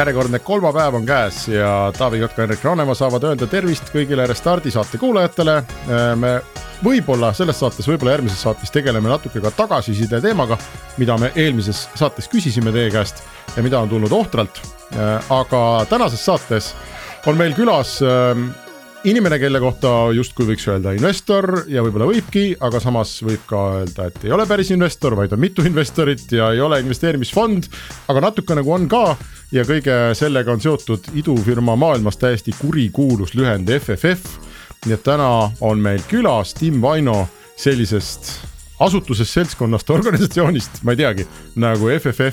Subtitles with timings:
[0.00, 4.98] järjekordne kolmapäev on käes ja Taavi Kotka, Henrik Raunemaa saavad öelda tervist kõigile Restardi saate
[4.98, 5.56] kuulajatele.
[6.16, 6.30] me
[6.84, 10.56] võib-olla selles saates, võib-olla järgmises saates tegeleme natuke ka tagasiside teemaga,
[10.96, 13.20] mida me eelmises saates küsisime teie käest
[13.56, 14.62] ja mida on tulnud ohtralt.
[15.30, 16.74] aga tänases saates
[17.26, 17.98] on meil külas
[19.04, 24.06] inimene, kelle kohta justkui võiks öelda investor ja võib-olla võibki, aga samas võib ka öelda,
[24.10, 27.62] et ei ole päris investor, vaid on mitu investorit ja ei ole investeerimisfond,
[28.12, 29.16] aga natuke nagu on ka
[29.54, 34.22] ja kõige sellega on seotud idufirma maailmas täiesti kurikuulus lühend FFF.
[34.86, 38.32] nii et täna on meil külas Tim Vaino sellisest
[38.80, 41.28] asutusest, seltskonnast, organisatsioonist, ma ei teagi,
[41.60, 42.30] nagu fff.vc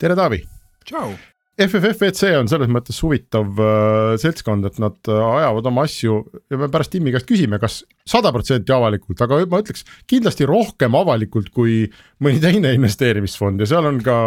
[0.00, 0.42] tere, Taavi.
[0.86, 1.16] tšau.
[1.56, 6.18] FFFC on selles mõttes huvitav äh, seltskond, et nad äh, ajavad oma asju
[6.52, 10.98] ja me pärast Timmi käest küsime, kas sada protsenti avalikult, aga ma ütleks kindlasti rohkem
[11.00, 11.86] avalikult kui
[12.20, 14.18] mõni teine investeerimisfond ja seal on ka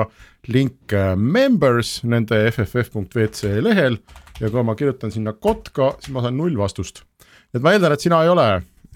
[0.49, 4.01] link äh, members nende fff.vc lehel
[4.41, 7.03] ja kui ma kirjutan sinna kotka, siis ma saan null vastust.
[7.53, 8.49] et ma eeldan, et sina ei ole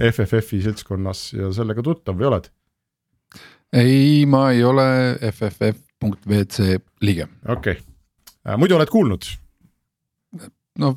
[0.09, 2.49] FFF-i seltskonnas ja sellega tuttav või oled?
[3.77, 4.89] ei, ma ei ole
[5.29, 7.29] FFF WC liige.
[7.47, 7.81] okei okay.,
[8.47, 9.29] äh, muidu oled kuulnud?
[10.79, 10.95] no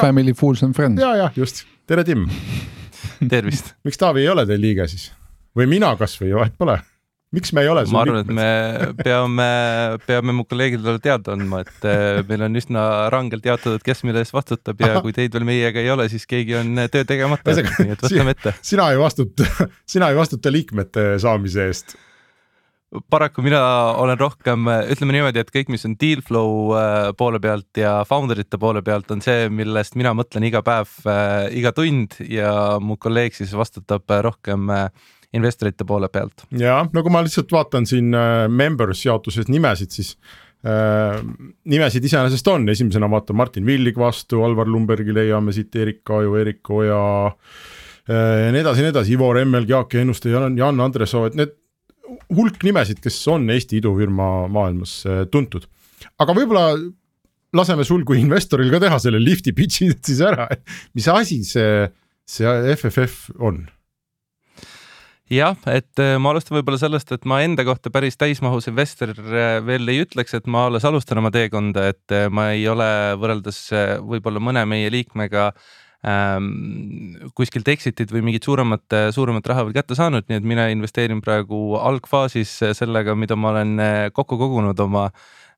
[0.00, 1.00] Family Fools and Friends.
[1.02, 2.28] ja, jah, just, tere Tim
[3.32, 5.10] tervist miks Taavi ei ole teil liige siis
[5.56, 6.78] või mina kasvõi, vahet pole
[7.34, 7.84] miks me ei ole?
[7.92, 8.48] ma arvan, et me
[8.98, 9.48] peame,
[10.06, 12.84] peame mu kolleegidele teada andma, et äh, meil on üsna
[13.14, 16.58] rangelt jaotatud, kes mille eest vastutab ja kui teid veel meiega ei ole, siis keegi
[16.60, 18.54] on äh, töö tegemata, nii et võtame ette.
[18.66, 19.46] sina ei vastuta,
[19.94, 21.96] sina ei vastuta liikmete saamise eest
[23.10, 23.60] paraku mina
[24.02, 28.42] olen rohkem, ütleme niimoodi, et kõik, mis on deal flow äh, poole pealt ja founder
[28.42, 32.52] ite poole pealt, on see, millest mina mõtlen iga päev, äh, iga tund ja
[32.82, 34.72] mu kolleeg siis vastutab äh, rohkem
[35.36, 36.46] investorite poole pealt.
[36.58, 38.10] ja no kui ma lihtsalt vaatan siin
[38.50, 40.16] members jaotuses nimesid, siis
[40.66, 41.20] äh,
[41.70, 46.74] nimesid iseenesest on, esimesena vaatan Martin Villig vastu, Alvar Lumbergi leiame siit Erik Kaju, Erik
[46.74, 47.00] Oja
[48.10, 51.52] ja nii edasi, nii edasi, Ivo Remmel, Jaak Ennuste, Jan, Jan Andresoo, et need
[52.36, 55.66] hulk nimesid, kes on Eesti idufirma maailmas äh, tuntud.
[56.20, 56.64] aga võib-olla
[57.56, 61.90] laseme sul kui investoril ka teha selle lifti pitch'i siis ära, et mis asi see,
[62.28, 63.66] see FFF on?
[65.30, 69.58] jah, et äh, ma alustan võib-olla sellest, et ma enda kohta päris täismahus investor äh,
[69.66, 73.68] veel ei ütleks, et ma alles alustan oma teekonda, et ma ei ole võrreldes
[74.02, 75.70] võib-olla mõne meie liikmega äh,
[77.36, 81.74] kuskilt exit'id või mingit suuremat, suuremat raha veel kätte saanud, nii et mina investeerin praegu
[81.76, 85.10] algfaasis sellega, mida ma olen äh, kokku kogunud oma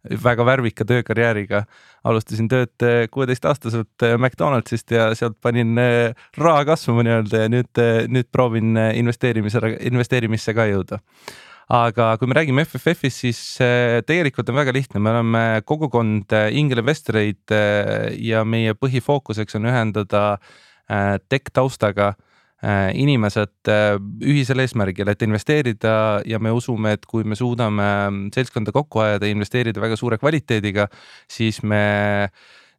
[0.03, 1.63] väga värvika töökarjääriga.
[2.05, 5.79] alustasin tööd äh, kuueteistaastaselt äh, McDonaldsist ja sealt panin
[6.37, 10.99] raha kasvama nii-öelda ja nüüd, nüüd proovin investeerimise, investeerimisse ka jõuda
[11.73, 16.51] aga kui me räägime FFF-ist, siis äh, tegelikult on väga lihtne, me oleme kogukond äh,
[16.61, 20.27] ingelinvestoreid äh, ja meie põhifookuseks on ühendada
[21.31, 22.11] tech taustaga
[22.93, 23.71] inimesed
[24.29, 25.95] ühisel eesmärgil, et investeerida
[26.29, 27.87] ja me usume, et kui me suudame
[28.35, 30.89] seltskonda kokku ajada ja investeerida väga suure kvaliteediga,
[31.31, 32.29] siis me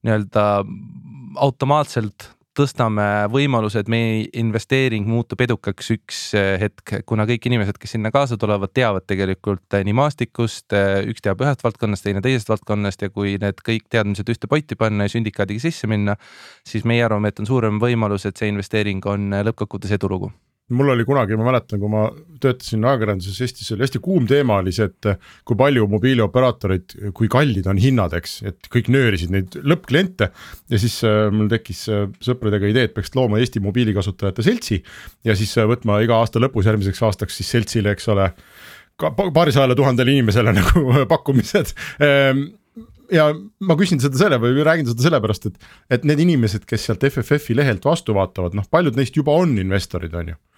[0.06, 0.46] nii-öelda
[1.42, 2.28] automaatselt
[2.58, 8.12] tõstame võimaluse, et meie investeering muutub edukaks üks eh, hetk, kuna kõik inimesed, kes sinna
[8.14, 13.06] kaasa tulevad, teavad tegelikult eh, nii maastikust, eh, üks teab ühest valdkonnast, teine teisest valdkonnast
[13.06, 16.18] ja kui need kõik teadmised ühte potti panna ja sündikaadiga sisse minna,
[16.68, 20.34] siis meie arvame, et on suurem võimalus, et see investeering on lõppkokkuvõttes edulugu
[20.72, 22.06] mul oli kunagi, ma mäletan, kui ma
[22.42, 25.10] töötasin ajakirjanduses, Eestis oli hästi kuum teema oli see, et
[25.48, 30.30] kui palju mobiilioperaatorid, kui kallid on hinnad, eks, et kõik nöörisid neid lõppkliente.
[30.72, 34.80] ja siis äh, mul tekkis äh, sõpradega idee, et peaks looma Eesti mobiilikasutajate seltsi
[35.28, 38.32] ja siis äh, võtma iga aasta lõpus järgmiseks aastaks siis seltsile, eks ole,
[39.04, 41.76] paarisajale tuhandele inimesele nagu pakkumised
[42.08, 42.46] ähm,
[43.12, 47.04] ja ma küsin seda selle või räägin seda sellepärast, et, et need inimesed, kes sealt
[47.12, 50.53] FFF-i lehelt vastu vaatavad, noh, paljud neist juba on investorid, on ju Ehm,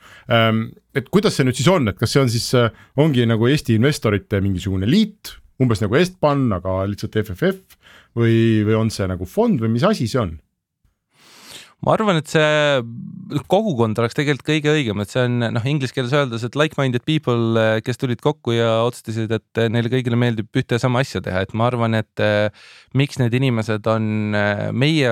[0.95, 3.75] et kuidas see nüüd siis on, et kas see on siis, äh, ongi nagu Eesti
[3.77, 7.77] investorite mingisugune liit umbes nagu Estban, aga lihtsalt FFF
[8.17, 10.35] või, või on see nagu fond või mis asi see on?
[11.83, 16.13] Ma arvan, et see kogukond oleks tegelikult kõige õigem, et see on noh, inglise keeles
[16.15, 20.81] öeldes, et like-minded people, kes tulid kokku ja otsustasid, et neile kõigile meeldib ühte ja
[20.81, 22.47] sama asja teha, et ma arvan, et eh,
[22.97, 25.11] miks need inimesed on eh, meie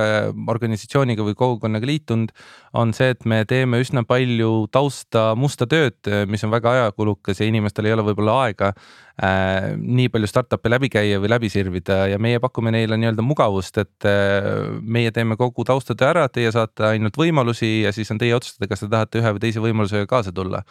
[0.54, 2.34] organisatsiooniga või kogukonnaga liitunud,
[2.80, 6.00] on see, et me teeme üsna palju tausta musta tööd,
[6.30, 8.74] mis on väga ajakulukas ja inimestel ei ole võib-olla aega
[9.22, 13.78] äh, nii palju startup'e läbi käia või läbi sirvida ja meie pakume neile nii-öelda mugavust,
[13.84, 14.50] et äh,
[14.82, 18.86] meie teeme kogu taustatöö ära, teie saate ainult võimalusi ja siis on teie otsustada, kas
[18.86, 20.64] te tahate ühe või teise võimalusega kaasa tulla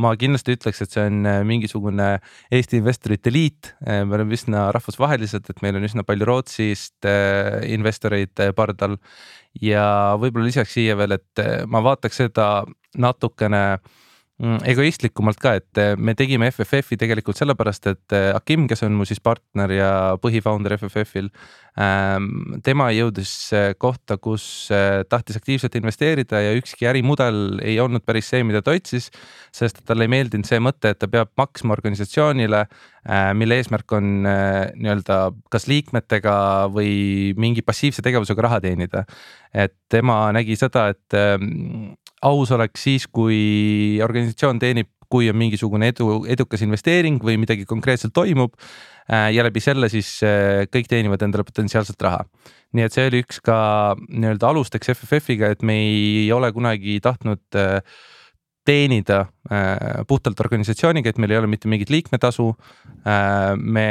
[0.00, 2.08] ma kindlasti ütleks, et see on äh, mingisugune
[2.54, 7.60] Eesti investorite liit, äh, me oleme üsna rahvusvahelised, et meil on üsna palju Rootsist äh,
[7.72, 8.96] investoreid pardal.
[9.60, 12.46] ja võib-olla lisaks siia veel, et ma vaataks seda
[12.96, 14.01] natukene Mm,
[14.42, 19.06] egoistlikumalt ka, et eh, me tegime FFF-i tegelikult sellepärast, et eh, Akim, kes on mu
[19.06, 19.90] siis partner ja
[20.22, 21.28] põhifounder FFF-il,
[21.78, 24.44] ähm, tema jõudis eh, kohta, kus
[25.10, 29.10] tahtis aktiivselt investeerida ja ükski ärimudel ei olnud päris see, mida ta otsis,
[29.54, 34.12] sest talle ei meeldinud see mõte, et ta peab maksma organisatsioonile, äh, mille eesmärk on
[34.26, 35.22] nii-öelda
[35.52, 36.34] kas liikmetega
[36.74, 39.06] või mingi passiivse tegevusega raha teenida.
[39.52, 41.92] et tema nägi seda, et ähm,
[42.22, 48.14] aus oleks siis, kui organisatsioon teenib, kui on mingisugune edu, edukas investeering või midagi konkreetselt
[48.16, 48.56] toimub.
[49.10, 52.22] Äh, ja läbi selle siis äh, kõik teenivad endale potentsiaalselt raha.
[52.72, 53.56] nii et see oli üks ka
[54.06, 57.82] nii-öelda alusteks FFF-iga, et me ei ole kunagi tahtnud äh,
[58.66, 62.48] teenida äh, puhtalt organisatsiooniga, et meil ei ole mitte mingit liikmetasu
[63.02, 63.54] äh,.
[63.58, 63.86] me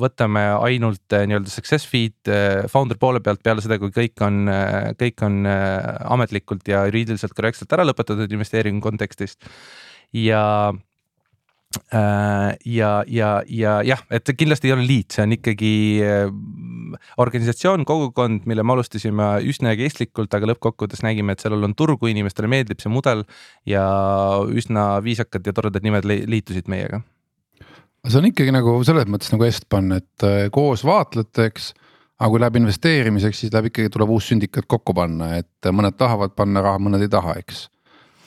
[0.00, 4.44] võtame ainult äh, nii-öelda success feed äh, founder poole pealt peale seda, kui kõik on
[4.50, 5.80] äh,, kõik on äh,
[6.14, 9.42] ametlikult ja juriidiliselt korrektselt ära lõpetatud investeeringu kontekstist.
[10.14, 10.89] ja Äh,
[12.64, 16.32] ja, ja, ja jah, et see kindlasti ei ole liit, see on ikkagi äh,
[17.22, 22.50] organisatsioon, kogukond, mille me alustasime üsna kestlikult, aga lõppkokkuvõttes nägime, et sellel on turgu, inimestele
[22.50, 23.22] meeldib see mudel
[23.70, 23.84] ja
[24.50, 27.04] üsna viisakad ja toredad nimed liitusid meiega.
[28.08, 31.74] see on ikkagi nagu selles mõttes nagu Estban, et äh, koos vaatlejateks
[32.20, 36.34] aga kui läheb investeerimiseks, siis läheb ikkagi, tuleb uus sündikat kokku panna, et mõned tahavad
[36.36, 37.68] panna raha, mõned ei taha, eks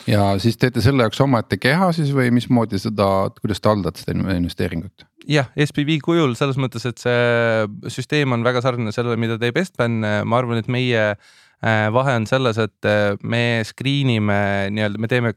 [0.09, 3.07] ja siis teete selle jaoks omaette keha siis või mismoodi seda,
[3.39, 5.05] kuidas te haldate seda investeeringut?
[5.29, 10.01] jah, SPV kujul selles mõttes, et see süsteem on väga sarnane sellele, mida teeb Estban,
[10.27, 14.43] ma arvan, et meie äh, vahe on selles, et äh, me screen ime
[14.75, 15.33] nii-öelda, me teeme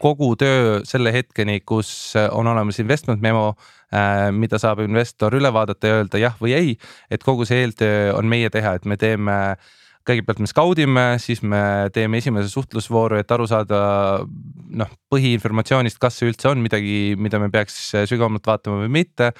[0.00, 3.54] kogu töö selle hetkeni, kus on olemas investment memo,
[3.92, 6.78] äh, mida saab investor üle vaadata ja öelda jah või ei.
[7.10, 9.76] et kogu see eeltöö on meie teha, et me teeme äh,
[10.10, 11.62] kõigepealt me skaudime, siis me
[11.94, 13.80] teeme esimese suhtlusvooru, et aru saada
[14.26, 17.78] noh, põhiinformatsioonist, kas see üldse on midagi, mida me peaks
[18.10, 19.32] sügavamalt vaatama või mitte.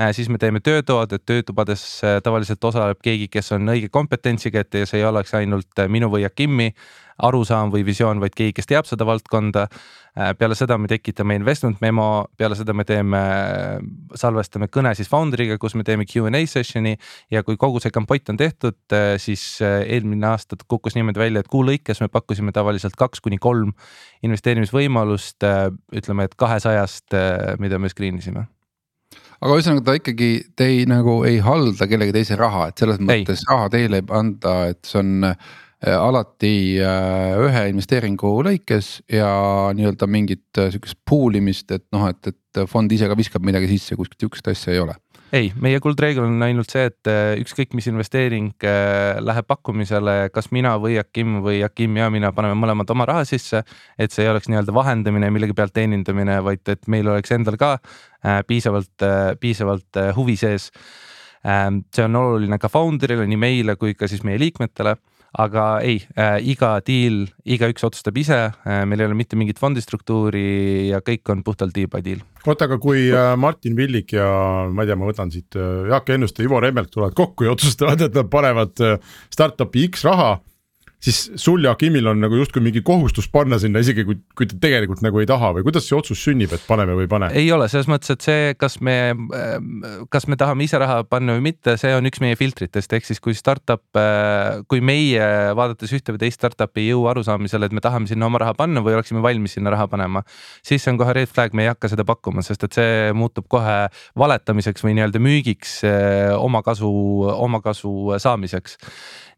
[0.00, 4.64] Äh, siis me teeme töötoad, et töötubades äh, tavaliselt osaleb keegi, kes on õige kompetentsiga,
[4.64, 6.72] et see ei oleks ainult minu või Akimi
[7.18, 9.66] arusaam või visioon, vaid keegi, kes teab seda valdkonda.
[10.18, 13.18] Äh, peale seda me tekitame investment memo, peale seda me teeme,
[14.18, 16.96] salvestame kõne siis founder'iga, kus me teeme Q and A session'i
[17.30, 21.42] ja kui kogu see kampott on tehtud, äh, siis äh, eelmine aasta kukkus niimoodi välja,
[21.42, 23.74] et kuu lõikes me pakkusime tavaliselt kaks kuni kolm
[24.26, 25.17] investeerimisvõimalust,
[25.94, 27.16] ütleme, et kahesajast,
[27.62, 28.46] mida me screen isime
[29.38, 30.28] aga ühesõnaga ta ikkagi,
[30.58, 33.48] te ei nagu ei halda kellegi teise raha, et selles mõttes ei.
[33.52, 35.28] raha teile ei anda, et see on
[35.78, 39.28] Äh, alati äh, ühe investeeringu lõikes ja
[39.78, 43.68] nii-öelda mingit äh, sihukest pool imist, et noh, et, et fond ise ka viskab midagi
[43.70, 44.96] sisse, kuskilt sihukest asja ei ole
[45.32, 47.10] ei, meie kuldreegel on ainult see, et
[47.42, 48.66] ükskõik mis investeering
[49.24, 53.62] läheb pakkumisele, kas mina või Akim või Akim ja mina paneme mõlemad oma raha sisse.
[53.98, 57.76] et see ei oleks nii-öelda vahendamine, millegi pealt teenindamine, vaid et meil oleks endal ka
[58.46, 59.04] piisavalt,
[59.40, 60.70] piisavalt huvi sees.
[61.46, 64.96] Ähm, see on oluline ka founder'ile, nii meile kui ka siis meie liikmetele
[65.36, 70.88] aga ei äh,, iga deal, igaüks otsustab ise äh,, meil ei ole mitte mingit fondistruktuuri
[70.88, 72.22] ja kõik on puhtalt deal by deal.
[72.46, 74.28] oota, aga kui äh, Martin Villig ja
[74.72, 78.06] ma ei tea, ma võtan siit äh, Jaak Ennuste, Ivo Remmelg tulevad kokku ja otsustavad,
[78.08, 78.96] et nad panevad äh,
[79.34, 80.38] startup'i X raha
[81.02, 84.58] siis sul ja Kimil on nagu justkui mingi kohustus panna sinna, isegi kui, kui te
[84.58, 87.28] tegelikult nagu ei taha või kuidas see otsus sünnib, et paneme või ei pane?
[87.38, 88.96] ei ole, selles mõttes, et see, kas me,
[90.10, 93.22] kas me tahame ise raha panna või mitte, see on üks meie filtritest, ehk siis
[93.22, 93.84] kui startup,
[94.70, 95.28] kui meie
[95.58, 98.82] vaadates ühte või teist startup'i ei jõua arusaamisele, et me tahame sinna oma raha panna
[98.82, 100.24] või oleksime valmis sinna raha panema.
[100.66, 103.46] siis see on kohe red flag, me ei hakka seda pakkuma, sest et see muutub
[103.50, 103.78] kohe
[104.18, 105.78] valetamiseks või nii-öelda müügiks
[106.42, 106.90] omakasu,
[107.38, 108.78] omakasu saamiseks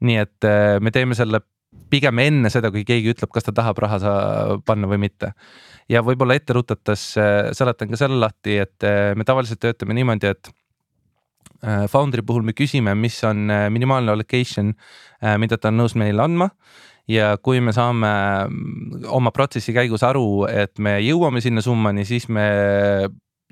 [0.07, 1.43] nii et äh, me teeme selle
[1.91, 4.15] pigem enne seda, kui keegi ütleb, kas ta tahab raha
[4.67, 5.33] panna või mitte.
[5.91, 10.35] ja võib-olla ette rutates äh, seletan ka selle lahti, et äh, me tavaliselt töötame niimoodi,
[10.35, 10.53] et
[11.93, 14.71] Foundry puhul me küsime, mis on minimaalne allocation,
[15.37, 16.47] mida ta on nõus meile andma
[17.11, 18.11] ja kui me saame
[18.49, 22.47] mm, oma protsessi käigus aru, et me jõuame sinna summani, siis me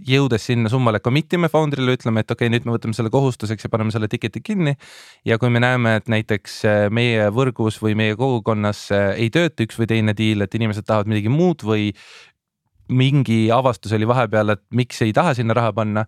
[0.07, 3.67] jõudes sinna summale commit ime founder'ile, ütleme, et okei okay,, nüüd me võtame selle kohustuseks
[3.67, 4.77] ja paneme selle ticket'i kinni.
[5.25, 9.67] ja kui me näeme, et näiteks äh, meie võrgus või meie kogukonnas äh, ei tööta
[9.67, 11.91] üks või teine deal, et inimesed tahavad midagi muud või
[12.89, 16.07] mingi avastus oli vahepeal, et miks ei taha sinna raha panna,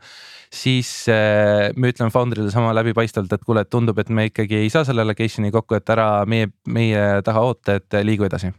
[0.53, 4.73] siis äh, me ütleme founder'ile sama läbipaistvalt, et kuule, et tundub, et me ikkagi ei
[4.73, 8.55] saa selle allocation'i kokku, et ära meie, meie taha oota, et liigu edasi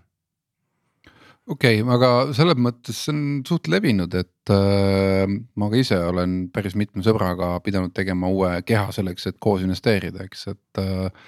[1.51, 6.37] okei okay,, aga selles mõttes see on suht levinud, et äh, ma ka ise olen
[6.53, 11.27] päris mitme sõbraga pidanud tegema uue keha selleks, et koos investeerida, eks, et äh,.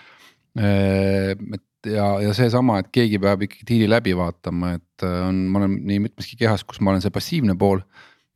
[0.53, 5.63] et ja, ja seesama, et keegi peab ikkagi diili läbi vaatama, et äh, on, ma
[5.63, 7.83] olen nii mitmeski kehas, kus ma olen see passiivne pool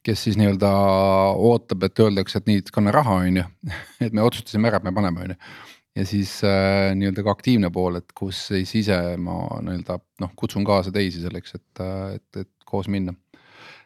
[0.08, 0.70] kes siis nii-öelda
[1.36, 3.48] ootab, et öeldakse, et nii, kanna raha, on ju,
[4.06, 5.40] et me otsustasime ära, et me paneme, on ju
[5.98, 10.66] ja siis äh, nii-öelda ka aktiivne pool, et kus siis ise ma nii-öelda noh, kutsun
[10.68, 13.16] kaasa teisi selleks, et, äh, et, et koos minna.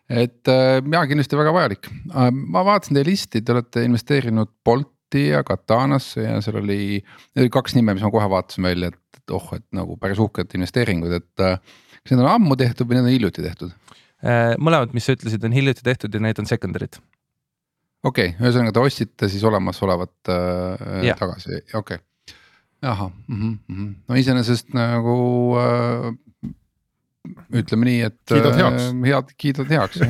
[0.10, 5.30] et äh, ja kindlasti väga vajalik äh,, ma vaatasin teie listi, te olete investeerinud Bolti
[5.30, 6.82] ja Katanasse ja seal oli,
[7.38, 11.16] oli kaks nime, mis ma kohe vaatasin välja, et, oh, et nagu päris uhked investeeringud,
[11.22, 11.62] et äh,
[12.02, 13.78] kas need on ammu tehtud või need on hiljuti tehtud?
[14.62, 17.00] Mõlemad, mis sa ütlesid, on hiljuti tehtud ja need on secondary'd
[18.04, 22.00] okei okay,, ühesõnaga te ostsite siis olemasolevat äh, tagasi, okei okay..
[22.82, 23.94] ahah mm, -hmm.
[24.10, 25.16] no iseenesest nagu
[25.62, 26.10] äh,
[27.62, 28.20] ütleme nii, et.
[28.32, 28.98] kiidad heaks äh,.
[29.06, 30.10] head, kiidad heaks jah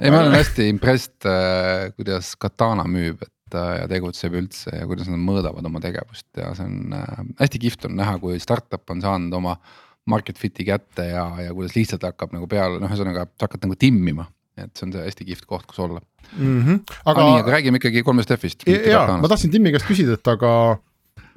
[0.00, 4.86] ei, ma olen hästi impressed äh,, kuidas Katana müüb, et äh, ja tegutseb üldse ja
[4.90, 8.84] kuidas nad mõõdavad oma tegevust ja see on äh, hästi kihvt on näha, kui startup
[8.92, 9.76] on saanud oma äh,
[10.08, 13.78] market fit'i kätte ja, ja kuidas lihtsalt hakkab nagu peale, noh, ühesõnaga sa hakkad nagu
[13.78, 14.28] timmima.
[14.58, 16.62] et see on see hästi kihvt koht, kus olla mm.
[16.64, 16.78] -hmm.
[17.04, 18.66] aga, nii, aga räägime ikkagi kolmest F-ist.
[18.66, 20.52] ja, ma tahtsin Timmi käest küsida, et aga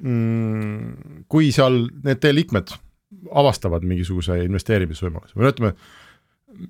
[0.00, 2.74] mm, kui seal need teie liikmed
[3.30, 5.74] avastavad mingisuguse investeerimisvõimaluse või no ütleme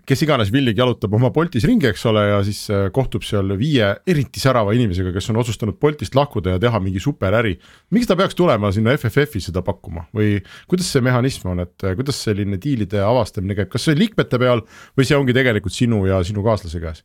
[0.09, 3.89] kes iganes villig jalutab oma Boltis ringi, eks ole, ja siis äh, kohtub seal viie
[4.09, 7.57] eriti särava inimesega, kes on otsustanud Boltist lahkuda ja teha mingi superäri.
[7.91, 10.37] miks ta peaks tulema sinna FFF-i seda pakkuma või
[10.71, 14.65] kuidas see mehhanism on, et äh, kuidas selline diilide avastamine käib, kas see liikmete peal
[14.99, 17.05] või see ongi tegelikult sinu ja sinu kaaslase käes?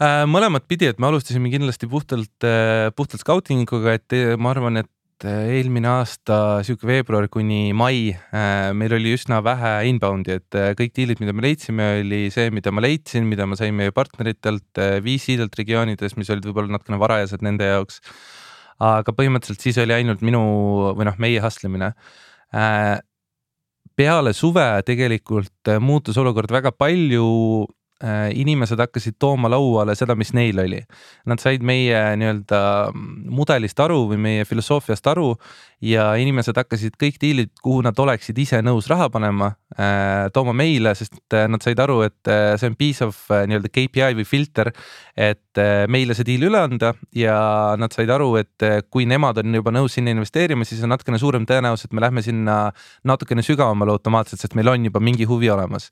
[0.00, 2.48] Äh, mõlemat pidi, et me alustasime kindlasti puhtalt,
[2.96, 4.90] puhtalt scouting uga, et ma arvan, et
[5.28, 10.94] eelmine aasta sihuke veebruar kuni mai äh, meil oli üsna vähe inbound'i, et äh, kõik
[10.96, 15.58] diilid, mida me leidsime, oli see, mida ma leidsin, mida ma sain meie partneritelt, VC-delt
[15.60, 18.00] regioonides, mis olid võib-olla natukene varajased nende jaoks.
[18.80, 20.40] aga põhimõtteliselt siis oli ainult minu
[20.96, 21.92] või noh, meie hustle imine
[24.00, 27.26] peale suve tegelikult muutus olukord väga palju
[27.68, 30.78] Äh, inimesed hakkasid tooma lauale seda, mis neil oli.
[31.28, 32.60] Nad said meie nii-öelda
[32.94, 35.34] mudelist aru või meie filosoofiast aru
[35.84, 40.94] ja inimesed hakkasid kõik diilid, kuhu nad oleksid ise nõus raha panema, äh, tooma meile,
[40.96, 44.72] sest äh, nad said aru, et see on piisav nii-öelda KPI või filter,
[45.16, 45.49] et
[45.90, 47.34] meile see diil üle anda ja
[47.80, 51.46] nad said aru, et kui nemad on juba nõus sinna investeerima, siis on natukene suurem
[51.48, 52.58] tõenäosus, et me lähme sinna
[53.08, 55.88] natukene sügavamale automaatselt, sest meil on juba mingi huvi olemas.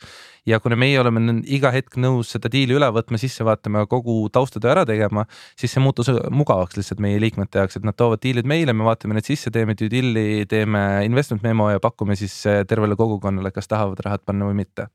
[0.47, 4.73] Ja kuna meie oleme iga hetk nõus seda diili üle võtma, sisse vaatama, kogu taustatöö
[4.77, 5.27] ära tegema,
[5.59, 9.19] siis see muutus mugavaks lihtsalt meie liikmete jaoks, et nad toovad diilid meile, me vaatame
[9.19, 13.69] need sisse, teeme due deal'i, teeme investment memo ja pakume siis eh, tervele kogukonnale, kas
[13.69, 14.89] tahavad rahad panna või mitte.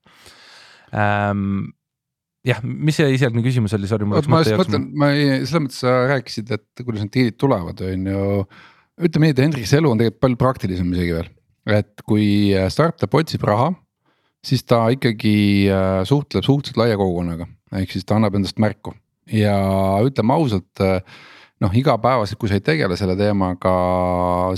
[0.93, 1.73] Ähm,
[2.47, 4.07] jah, mis see esialgne küsimus oli, sorry.
[4.09, 8.09] ma just mõtlen, ma ei, selles mõttes sa rääkisid, et kuidas need diilid tulevad, on
[8.11, 8.25] ju.
[9.07, 11.31] ütleme nii, et Hendrik, see elu on tegelikult palju praktilisem isegi veel,
[11.79, 12.27] et kui
[12.73, 13.71] startup otsib raha
[14.43, 15.35] siis ta ikkagi
[15.71, 17.47] äh, suhtleb suhteliselt laia kogukonnaga,
[17.79, 18.93] ehk siis ta annab endast märku
[19.31, 19.55] ja
[20.03, 20.99] ütleme ausalt äh,
[21.63, 23.73] noh, igapäevaselt, kui sa ei tegele selle teemaga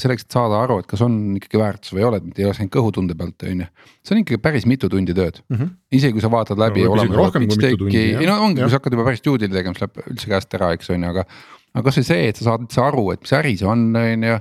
[0.02, 2.62] selleks, et saada aru, et kas on ikkagi väärtus või ei ole, et ei oleks
[2.64, 3.68] ainult kõhutunde pealt, on ju.
[4.02, 5.74] see on ikkagi päris mitu tundi tööd mm, -hmm.
[6.00, 6.94] isegi kui sa vaatad läbi no,.
[8.24, 10.72] ei no ongi, kui sa hakkad juba päris deal'i tegema, siis läheb üldse käest ära,
[10.78, 11.26] eks on ju, aga.
[11.76, 14.40] aga kasvõi see, et sa saad üldse aru, et mis äri see on, on ju.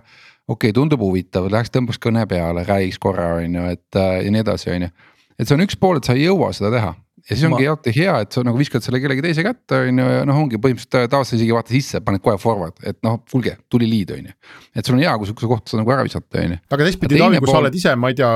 [0.48, 4.44] okei okay,, tundub huvitav, läheks tõmbaks kõne peale, räägiks korra, on ju, et ja nii
[4.44, 4.94] edasi, on ju
[5.38, 6.94] et see on üks pool, et sa ei jõua seda teha
[7.24, 10.08] ja siis ongi alati hea, et sa nagu viskad selle kellegi teise kätte, on ju,
[10.16, 13.54] ja noh, ongi põhimõtteliselt tavaliselt sa isegi vaata sisse, paned kohe forward, et noh, kuulge,
[13.72, 14.34] tuli lead, on ju.
[14.74, 16.60] et sul on hea, kui sihukese kohta saad nagu ära visata, on ju.
[16.76, 17.56] aga teistpidi Taavi, kui pool...
[17.56, 18.34] sa oled ise, ma ei tea,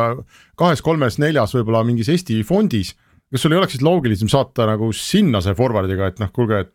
[0.62, 2.94] kahes-kolmes-neljas võib-olla mingis Eesti fondis.
[3.28, 6.72] kas sul ei oleks siis loogilisem saata nagu sinna see forward'iga, et noh, kuulge, et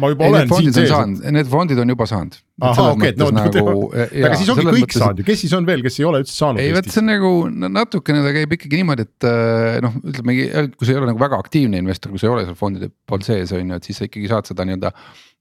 [0.00, 0.92] ma juba ei, olen siin sees.
[1.34, 2.36] Need fondid on juba saanud.
[2.64, 5.68] ahah, okei, et no nagu, aga siis ongi kõik mõttes, saanud ju, kes siis on
[5.68, 6.62] veel, kes ei ole üldse saanud?
[6.62, 10.36] ei, vot see on nagu natukene ta käib ikkagi niimoodi, et äh, noh, ütleme,
[10.74, 13.26] kui sa ei ole nagu väga aktiivne investor, kui sa ei ole seal fondide pool
[13.26, 14.94] sees on ju, et siis sa ikkagi saad seda nii-öelda.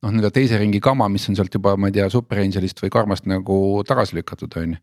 [0.04, 2.94] noh, nii-öelda teise ringi kama, mis on sealt juba, ma ei tea, Super Angelist või
[2.94, 4.82] Karmast nagu tagasi lükatud, on ju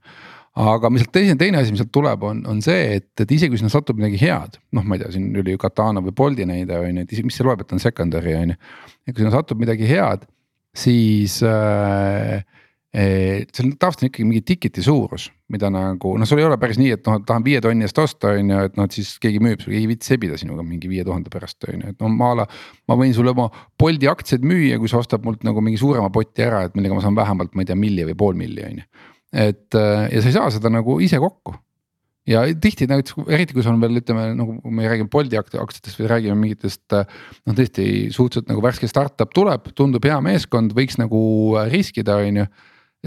[0.59, 3.53] aga mis sealt teine, teine asi, mis sealt tuleb, on, on see, et, et isegi
[3.53, 6.47] kui sinna satub midagi head, noh, ma ei tea, siin oli ju Katana või Bolti
[6.49, 8.61] näide on ju, et mis see loeb, et on secondary on ju.
[9.07, 10.27] et kui sinna satub midagi head,
[10.77, 12.43] siis äh,
[12.91, 16.97] seal tavaliselt on ikkagi mingi ticket'i suurus, mida nagu noh, sul ei ole päris nii,
[16.97, 19.63] et noh, tahan viie tonni eest osta, on ju, et noh, et siis keegi müüb,
[19.63, 22.33] keegi ei viitsi sebida sinuga mingi viie tuhande pärast on ju, et no ma.
[22.91, 23.47] ma võin sulle oma
[23.79, 27.07] Bolti aktsiaid müüa, kui sa ostad mult nagu mingi suurema poti ära, et millega ma
[27.07, 28.89] saan vähemalt, ma ei tea, milli või pool milli on ju
[29.33, 31.55] et äh, ja sa ei saa seda nagu ise kokku.
[32.31, 36.11] ja tihti näiteks eriti kui sul on veel ütleme nagu me räägime Bolti aktsiatest või
[36.11, 37.07] räägime mingitest äh,
[37.47, 41.23] noh, tõesti suhteliselt nagu värske startup tuleb, tundub hea meeskond, võiks nagu
[41.57, 42.51] äh, riskida, on ju.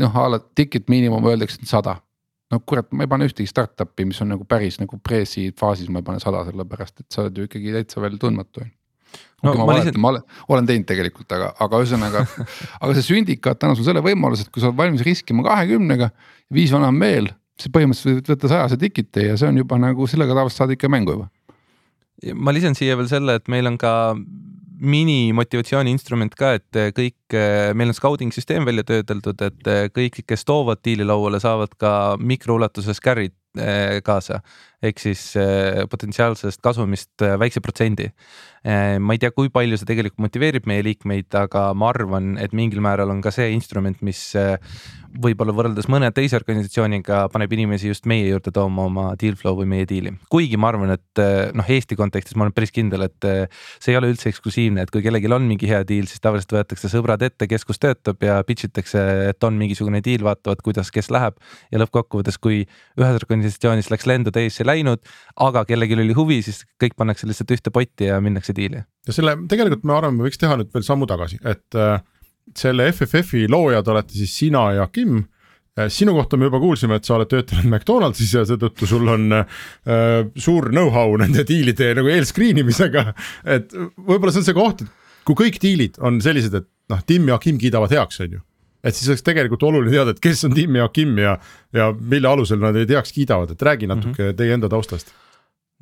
[0.04, 2.00] noh a la ticket miinimum öeldakse sada
[2.52, 6.02] no kurat, ma ei pane ühtegi startup'i, mis on nagu päris nagu pre-seed faasis, ma
[6.02, 8.83] ei pane sada, sellepärast et sa oled ju ikkagi täitsa veel tundmatu on ju
[9.44, 10.00] no, ma, ma, lihtsalt...
[10.02, 12.24] ma olen, olen teinud tegelikult, aga, aga ühesõnaga
[12.84, 16.10] aga see sündikaat annab sulle selle võimaluse, et kui sa oled valmis riskima kahekümnega,
[16.54, 17.30] viis vana on veel,
[17.60, 20.92] siis põhimõtteliselt võid võtta sajase tikiti ja see on juba nagu sellega tavaliselt saad ikka
[20.92, 21.30] mängu juba.
[22.34, 23.94] ma lisan siia veel selle, et meil on ka
[24.84, 27.36] mini motivatsiooni instrument ka, et kõik,
[27.78, 33.00] meil on scouting süsteem välja töödeldud, et kõik, kes toovad diili lauale, saavad ka mikroulatuses
[33.04, 34.42] carry'd eh, kaasa
[34.84, 38.10] ehk siis eh, potentsiaalsest kasumist eh, väikse protsendi
[38.64, 42.54] Äh, ma ei tea, kui palju see tegelikult motiveerib meie liikmeid, aga ma arvan, et
[42.56, 44.56] mingil määral on ka see instrument, mis äh,
[45.20, 49.68] võib-olla võrreldes mõne teise organisatsiooniga paneb inimesi just meie juurde tooma oma deal flow või
[49.74, 50.14] meie diili.
[50.32, 53.28] kuigi ma arvan, et äh, noh, Eesti kontekstis ma olen päris kindel, et
[53.84, 56.88] see ei ole üldse eksklusiivne, et kui kellelgi on mingi hea deal, siis tavaliselt võetakse
[56.88, 61.12] sõbrad ette, kes kus töötab ja pitch itakse, et on mingisugune deal, vaatavad, kuidas, kes
[61.12, 61.36] läheb.
[61.68, 62.64] ja lõppkokkuvõttes, kui
[62.96, 64.73] ühes organisatsioonis läks lendu täiesti läinud,
[65.46, 68.84] aga kellelgi oli huvi, siis kõik pannakse lihtsalt ühte potti ja minnakse diili.
[69.08, 72.00] ja selle tegelikult me arvame, võiks teha nüüd veel sammu tagasi, et äh,
[72.58, 77.08] selle FFF-i loojad olete siis sina ja Kim äh, sinu kohta me juba kuulsime, et
[77.08, 79.62] sa oled töötanud McDonaldsis ja seetõttu sul on äh,
[80.36, 83.12] suur know-how nende diilide nagu eelscreen imisega.
[83.46, 87.30] et võib-olla see on see koht, et kui kõik diilid on sellised, et noh, Tim
[87.32, 88.44] ja Kim kiidavad heaks, on ju.
[88.84, 91.38] Et siis oleks tegelikult oluline teada, et kes on Tim ja Kim ja,
[91.74, 94.40] ja mille alusel nad neid heaks kiidavad, et räägi natuke mm -hmm.
[94.40, 95.14] teie enda taustast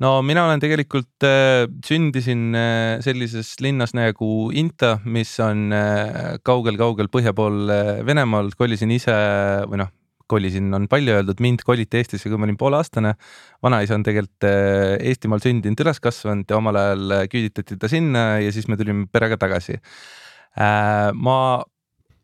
[0.02, 5.70] no mina olen tegelikult äh,, sündisin äh, sellises linnas nagu Inta, mis on
[6.42, 9.12] kaugel-kaugel äh, põhja pool äh, Venemaal, kolisin ise
[9.68, 9.92] või noh,
[10.32, 13.14] kolisin on palju öeldud, mind koliti Eestisse, kui ma olin pooleaastane.
[13.62, 18.24] vanaisa on tegelikult äh, Eestimaal sündinud, üles kasvanud ja omal ajal äh, küüditati ta sinna
[18.42, 21.12] ja siis me tulime perega tagasi äh,.
[21.14, 21.36] ma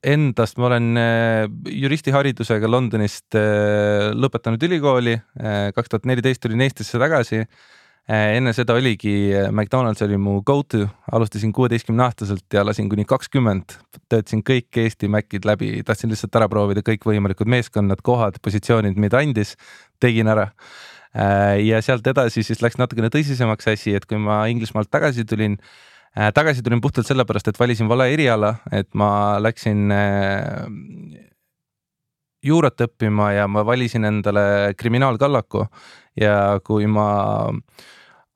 [0.05, 7.01] endast, ma olen äh, juristiharidusega Londonist äh, lõpetanud ülikooli, äh, kaks tuhat neliteist tulin Eestisse
[7.01, 7.45] tagasi.
[8.09, 13.75] enne seda oligi McDonalds oli mu go to, alustasin kuueteistkümne aastaselt ja lasin kuni kakskümmend,
[14.09, 19.59] töötasin kõik Eesti Macid läbi, tahtsin lihtsalt ära proovida kõikvõimalikud meeskonnad, kohad, positsioonid, mida andis,
[20.01, 20.47] tegin ära
[21.61, 25.98] ja sealt edasi siis läks natukene tõsisemaks asi, et kui ma Inglismaalt tagasi tulin Äh,
[26.35, 31.27] tagasi tulin puhtalt sellepärast, et valisin vale eriala, et ma läksin äh,
[32.45, 35.67] juurat õppima ja ma valisin endale kriminaalkallaku.
[36.19, 37.09] Ja kui ma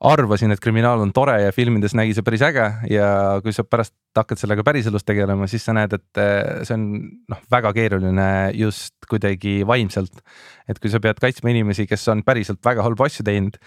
[0.03, 3.07] arvasin, et kriminaal on tore ja filmides nägi see päris äge ja
[3.43, 6.83] kui sa pärast hakkad sellega päriselus tegelema, siis sa näed, et eh, see on
[7.31, 8.27] noh, väga keeruline
[8.59, 10.23] just kuidagi vaimselt.
[10.67, 13.57] et kui sa pead kaitsma inimesi, kes on päriselt väga halbu asju teinud,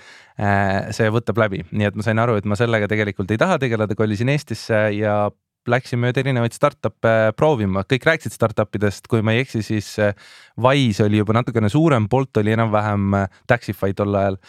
[0.41, 3.59] eh, see võtab läbi, nii et ma sain aru, et ma sellega tegelikult ei taha
[3.61, 5.27] tegeleda, kolisin Eestisse ja
[5.67, 10.13] läksin mööda erinevaid startup'e proovima, kõik rääkisid startup idest, kui ma ei eksi, siis eh,
[10.61, 14.41] Wise oli juba natukene suurem, Bolt oli enam-vähem Taxify tol ajal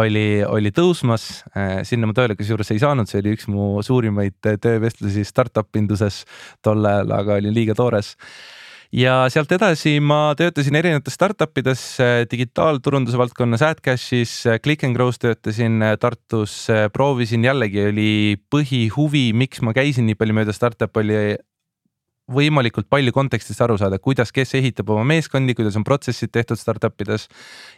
[0.00, 4.38] oli, oli tõusmas, äh, sinna ma tööle kusjuures ei saanud, see oli üks mu suurimaid
[4.48, 6.24] äh, töövestlusi startup induses
[6.64, 8.14] tol ajal, aga olin liiga toores.
[8.94, 11.80] Ja sealt edasi ma töötasin erinevates startup ides
[12.30, 16.54] digitaalturunduse valdkonnas, AdCashis, Click n Grow's töötasin Tartus,
[16.94, 18.12] proovisin jällegi oli
[18.54, 21.18] põhihuvi, miks ma käisin nii palju mööda startup'e oli
[22.32, 26.98] võimalikult palju kontekstist aru saada, kuidas, kes ehitab oma meeskondi, kuidas on protsessid tehtud startup
[27.02, 27.28] ides.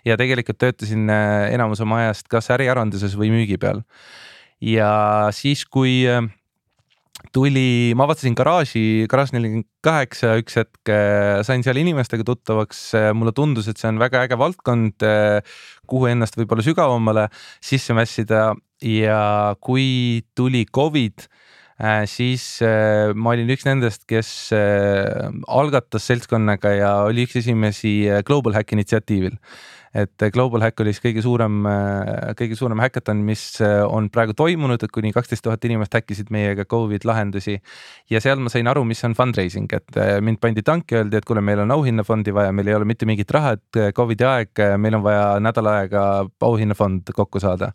[0.04, 3.82] ja tegelikult töötasin äh, enamus oma ajast kas äriarenduses või müügi peal.
[4.60, 6.24] ja siis, kui äh,
[7.34, 13.36] tuli, ma avastasin garaaži, garaaž nelikümmend kaheksa, üks hetk äh, sain seal inimestega tuttavaks, mulle
[13.36, 15.04] tundus, et see on väga äge valdkond,
[15.88, 17.28] kuhu ennast võib-olla sügavamale
[17.60, 19.20] sisse mässida ja
[19.60, 21.28] kui tuli Covid
[22.10, 28.56] siis äh, ma olin üks nendest, kes äh, algatas seltskonnaga ja oli üks esimesi Global
[28.58, 29.38] Hack initsiatiivil
[29.98, 31.62] et Global Hack oli siis kõige suurem,
[32.36, 37.06] kõige suurem häkaton, mis on praegu toimunud, et kuni kaksteist tuhat inimest häkkisid meiega Covid
[37.08, 37.56] lahendusi.
[38.12, 41.40] ja seal ma sain aru, mis on fundraising, et mind pandi tanki, öeldi, et kuule,
[41.40, 45.08] meil on auhinnafondi vaja, meil ei ole mitte mingit raha, et Covidi aeg, meil on
[45.08, 46.04] vaja nädal aega
[46.52, 47.72] auhinnafond kokku saada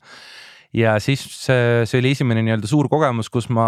[0.74, 3.66] ja siis see oli esimene nii-öelda suur kogemus, kus ma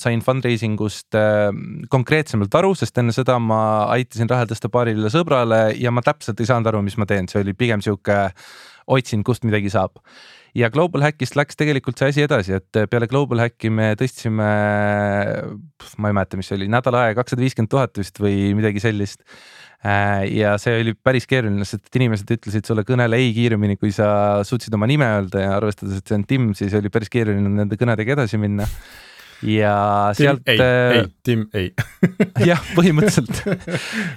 [0.00, 1.50] sain fundraising ust äh,
[1.92, 3.60] konkreetsemalt aru, sest enne seda ma
[3.96, 7.42] aitasin raha tõsta paarile sõbrale ja ma täpselt ei saanud aru, mis ma teen, see
[7.44, 8.24] oli pigem sihuke
[8.86, 10.00] otsin, kust midagi saab.
[10.56, 14.46] Ja Global Hackist läks tegelikult see asi edasi, et peale Global Hacki me tõstsime,
[16.00, 19.20] ma ei mäleta, mis see oli, nädal aega kakssada viiskümmend tuhat vist või midagi sellist
[19.84, 24.74] ja see oli päris keeruline, sest inimesed ütlesid sulle kõnele ei kiiremini, kui sa suutsid
[24.74, 28.16] oma nime öelda ja arvestades, et see on Tim, siis oli päris keeruline nende kõnedega
[28.16, 28.66] edasi minna.
[29.44, 30.46] Ja sealt.
[30.48, 31.66] ei, ei, äh, Tim, ei.
[32.50, 33.42] jah, põhimõtteliselt.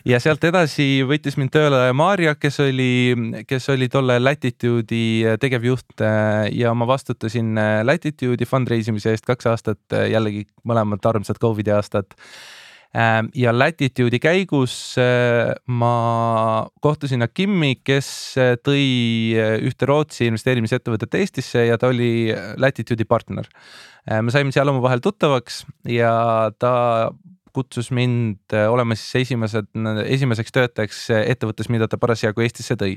[0.08, 6.46] Ja sealt edasi võttis mind tööle Maarja, kes oli, kes oli tolle Latitude'i tegevjuht äh,
[6.56, 7.52] ja ma vastutasin
[7.84, 12.16] Latitude'i fundraise imise eest kaks aastat, jällegi mõlemad armsad Covidi aastad
[13.36, 21.68] ja Latitude'i käigus äh, ma kohtusin Akimi, kes äh, tõi äh, ühte Rootsi investeerimisettevõtet Eestisse
[21.68, 23.46] ja ta oli Latitude'i partner.
[24.22, 27.12] me saime seal omavahel tuttavaks ja ta
[27.54, 29.70] kutsus mind olema siis esimesed,
[30.06, 32.96] esimeseks töötajaks ettevõttes, mida ta parasjagu Eestisse tõi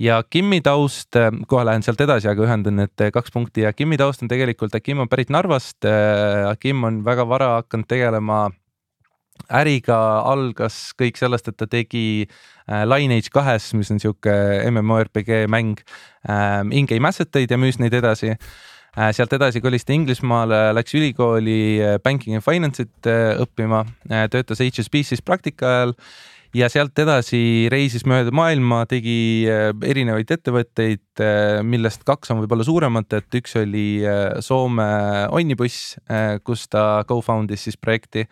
[0.00, 1.16] ja Kimi taust,
[1.48, 5.00] kohe lähen sealt edasi, aga ühendan need kaks punkti ja Kimi taust on tegelikult, Akim
[5.00, 5.88] on pärit Narvast.
[6.48, 8.50] Akim on väga vara hakanud tegelema
[9.48, 9.96] äriga
[10.28, 14.34] algas kõik sellest, et ta tegi äh, Lineage kahes, mis on sihuke
[14.70, 15.80] MMORPG mäng
[16.28, 19.10] äh,, in-game asset eid ja müüs neid edasi äh,.
[19.16, 23.10] sealt edasi kolis ta Inglismaale, läks ülikooli äh, banking and finance'it
[23.44, 23.84] õppima
[24.32, 25.96] töötas HSBC-s praktika ajal
[26.54, 33.06] ja sealt edasi reisis mööda maailma, tegi erinevaid ettevõtteid, äh, millest kaks on võib-olla suuremad,
[33.16, 34.88] et üks oli äh, Soome
[35.30, 35.94] Onnibuss,
[36.44, 38.24] kus ta co-found'is siis projekti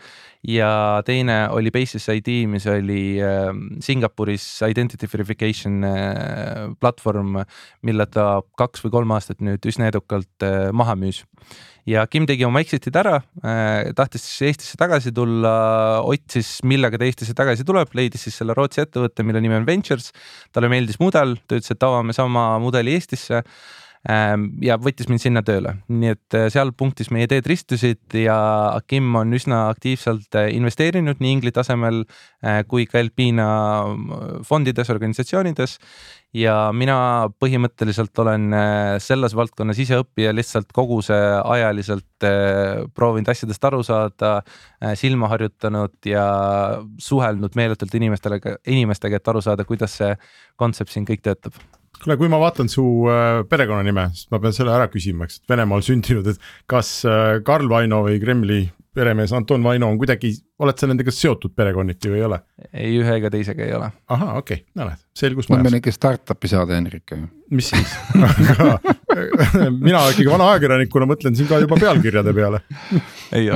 [0.48, 0.70] ja
[1.06, 3.18] teine oli Basis ID, mis oli
[3.84, 5.82] Singapuris identity verification
[6.80, 7.40] platvorm,
[7.86, 11.24] mille ta kaks või kolm aastat nüüd üsna edukalt maha müüs
[11.88, 15.52] ja Kim tegi oma exit'id ära äh,, tahtis Eestisse tagasi tulla,
[16.06, 20.10] otsis, millega ta Eestisse tagasi tuleb, leidis siis selle Rootsi ettevõtte, mille nimi on Ventures.
[20.52, 23.42] talle meeldis mudel, ta ütles, et avame sama mudeli Eestisse
[24.08, 28.36] ähm, ja võttis mind sinna tööle, nii et äh, seal punktis meie teed ristusid ja
[28.86, 33.48] Kim on üsna aktiivselt äh, investeerinud nii Ingli tasemel äh, kui ka Alpina
[34.46, 35.78] fondides, organisatsioonides.
[36.36, 38.52] Ja mina põhimõtteliselt olen
[39.00, 42.26] selles valdkonnas ise õppija lihtsalt kogu see ajaliselt
[42.92, 44.34] proovinud asjadest aru saada,
[45.00, 46.26] silma harjutanud ja
[47.00, 50.12] suhelnud meeletult inimestele, inimestega, et aru saada, kuidas see
[50.60, 51.56] kontsept siin kõik töötab
[52.02, 52.84] kuule, kui ma vaatan su
[53.50, 57.00] perekonnanime, siis ma pean selle ära küsima, eks, et Venemaal sündinud, et kas
[57.46, 58.64] Karl Vaino või Kremli
[58.98, 60.32] peremees Anton Vaino on kuidagi,
[60.62, 62.38] oled sa nendega seotud perekonniti või ei ole?
[62.72, 63.90] ei, ühe ega teisega ei ole.
[64.10, 65.62] ahah, okei okay., no näed, selgus majas.
[65.62, 67.14] me oleme ikka startup'i saade, Henrik.
[67.54, 67.94] mis siis
[69.84, 72.62] mina ikkagi vana ajakirjanikuna mõtlen siin ka juba pealkirjade peale.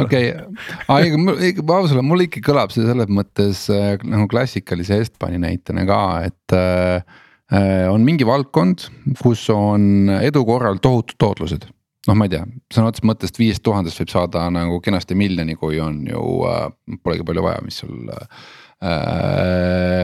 [0.02, 0.30] okei,
[0.86, 6.02] aga ausalt öelda mul ikka kõlab see selles mõttes äh, nagu klassikalise Estbani näitena ka,
[6.28, 7.20] et äh, äh,
[7.52, 8.86] on mingi valdkond,
[9.20, 11.66] kus on edu korral tohutud tootlused
[12.08, 15.78] noh, ma ei tea, sõna otseses mõttes viiest tuhandest võib saada nagu kenasti miljoni, kui
[15.82, 16.64] on ju äh,,
[17.04, 18.10] polegi palju vaja, mis sul
[18.82, 20.02] äh,.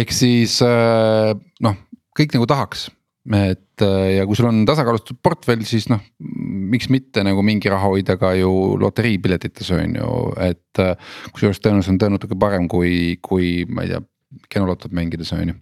[0.00, 1.34] ehk siis äh,
[1.66, 1.76] noh,
[2.16, 2.88] kõik nagu tahaks,
[3.36, 6.00] et äh, ja kui sul on tasakaalustatud portfell, siis noh,
[6.72, 10.94] miks mitte nagu mingi raha hoida ka ju loteriipiletites on ju, et äh,.
[11.34, 14.00] kusjuures tõenäoliselt on tõenäoliselt natuke parem kui, kui ma ei tea,
[14.48, 15.60] genolotot mängides on ju.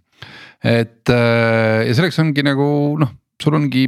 [0.65, 2.69] Et äh, ja selleks ongi nagu
[3.01, 3.87] noh, sul ongi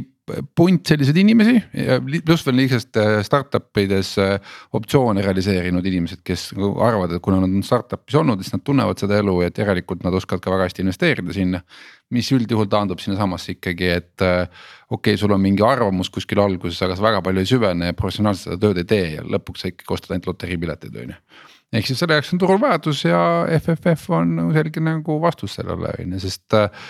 [0.55, 4.37] punt selliseid inimesi ja pluss veel lihtsalt äh, startup ides äh,
[4.77, 9.01] optsioone realiseerinud inimesed, kes nagu arvavad, et kuna nad on startup'is olnud, siis nad tunnevad
[9.01, 11.63] seda elu, et järelikult nad oskavad ka väga hästi investeerida sinna.
[12.11, 14.49] mis üldjuhul taandub sinnasamasse ikkagi, et okei
[14.97, 18.49] okay,, sul on mingi arvamus kuskil alguses, aga sa väga palju ei süvene ja professionaalselt
[18.49, 22.01] seda tööd ei tee ja lõpuks sa ikkagi ostad ainult loteriipileteid, on ju ehk siis
[22.01, 23.21] selle jaoks on turul vajadus ja
[23.57, 26.89] FFF on selge nagu vastus sellele on ju, sest äh,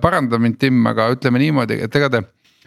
[0.00, 2.22] paranda mind Tim, aga ütleme niimoodi, et ega te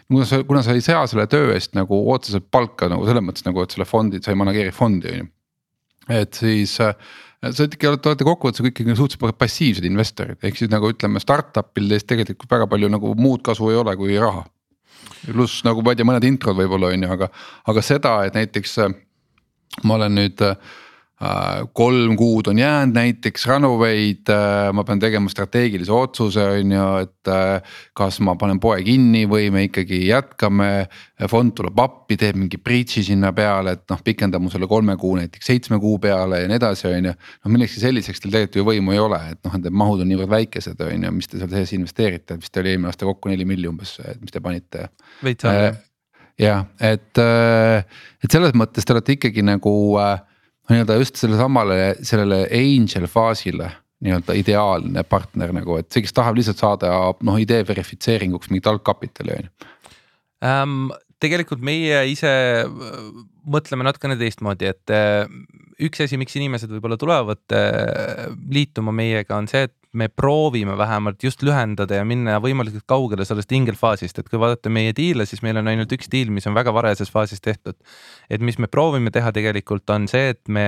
[0.08, 3.48] kuna sa, kuna sa ei sea selle töö eest nagu otseselt palka nagu selles mõttes
[3.48, 5.30] nagu, et selle fondi, sa ei manageeri fondi on ju.
[6.20, 6.94] et siis äh,
[7.48, 11.88] sa ikkagi olete, olete kokkuvõttes kõik ikkagi suhteliselt passiivsed investorid, ehk siis nagu ütleme, startup'il
[11.94, 14.44] teist tegelikult väga palju nagu muud kasu ei ole kui raha.
[15.28, 17.32] pluss nagu ma ei tea, mõned introd võib-olla on ju, aga,
[17.72, 18.98] aga seda, et näiteks äh,
[19.88, 20.56] ma olen nüüd Äh,
[21.73, 27.32] kolm kuud on jäänud näiteks Runawayd, äh, ma pean tegema strateegilise otsuse, on ju, et
[27.34, 30.88] äh, kas ma panen poe kinni või me ikkagi jätkame.
[31.30, 35.15] fond tuleb appi, teeb mingi breach'i sinna peale, et noh, pikendab mu selle kolme kuu
[35.17, 37.15] näiteks seitsme kuu peale ja nii edasi, on ju.
[37.17, 40.36] noh, millekski selliseks teil tegelikult ju võimu ei ole, et noh, need mahud on niivõrd
[40.38, 43.73] väikesed, on ju, mis te seal sees investeerite, vist oli eelmine aasta kokku neli milli
[43.73, 44.91] umbes, mis te panite.
[45.25, 45.73] veits alla
[46.38, 50.19] jah, et, et selles mõttes te olete ikkagi nagu äh,
[50.71, 53.71] nii-öelda just sellele samale, sellele angel faasile
[54.03, 56.93] nii-öelda ideaalne partner nagu, et see, kes tahab lihtsalt saada
[57.25, 59.69] noh idee verifitseeringuks mingit algkapitali on ju
[60.45, 60.80] ähm,.
[61.23, 62.30] tegelikult meie ise
[62.62, 63.08] äh,
[63.49, 65.25] mõtleme natukene teistmoodi, et äh,
[65.82, 71.23] üks asi, miks inimesed võib-olla tulevad äh, liituma meiega, on see, et me proovime vähemalt
[71.23, 75.58] just lühendada ja minna võimalikult kaugele sellest ingelfaasist, et kui vaadata meie diile, siis meil
[75.62, 77.76] on ainult üks diil, mis on väga varajases faasis tehtud.
[78.30, 80.67] et mis me proovime teha tegelikult on see, et me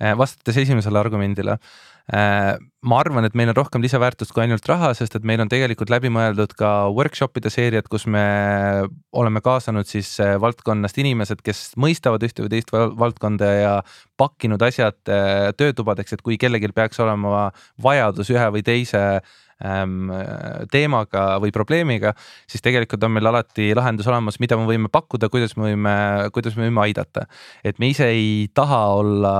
[0.00, 4.90] äh, vastates esimesele argumendile Äh, ma arvan, et meil on rohkem lisaväärtust kui ainult raha,
[4.96, 8.24] sest et meil on tegelikult läbi mõeldud ka workshop'ide seeriad, kus me
[9.12, 13.74] oleme kaasanud siis äh, valdkonnast inimesed, kes mõistavad ühte või teist valdkonda ja
[14.20, 17.50] pakkinud asjad äh, töötubadeks, et kui kellelgi peaks olema
[17.82, 19.04] vajadus ühe või teise
[20.72, 22.14] teemaga või probleemiga,
[22.48, 25.94] siis tegelikult on meil alati lahendus olemas, mida me võime pakkuda, kuidas me võime,
[26.34, 27.26] kuidas me võime aidata.
[27.64, 29.34] et me ise ei taha olla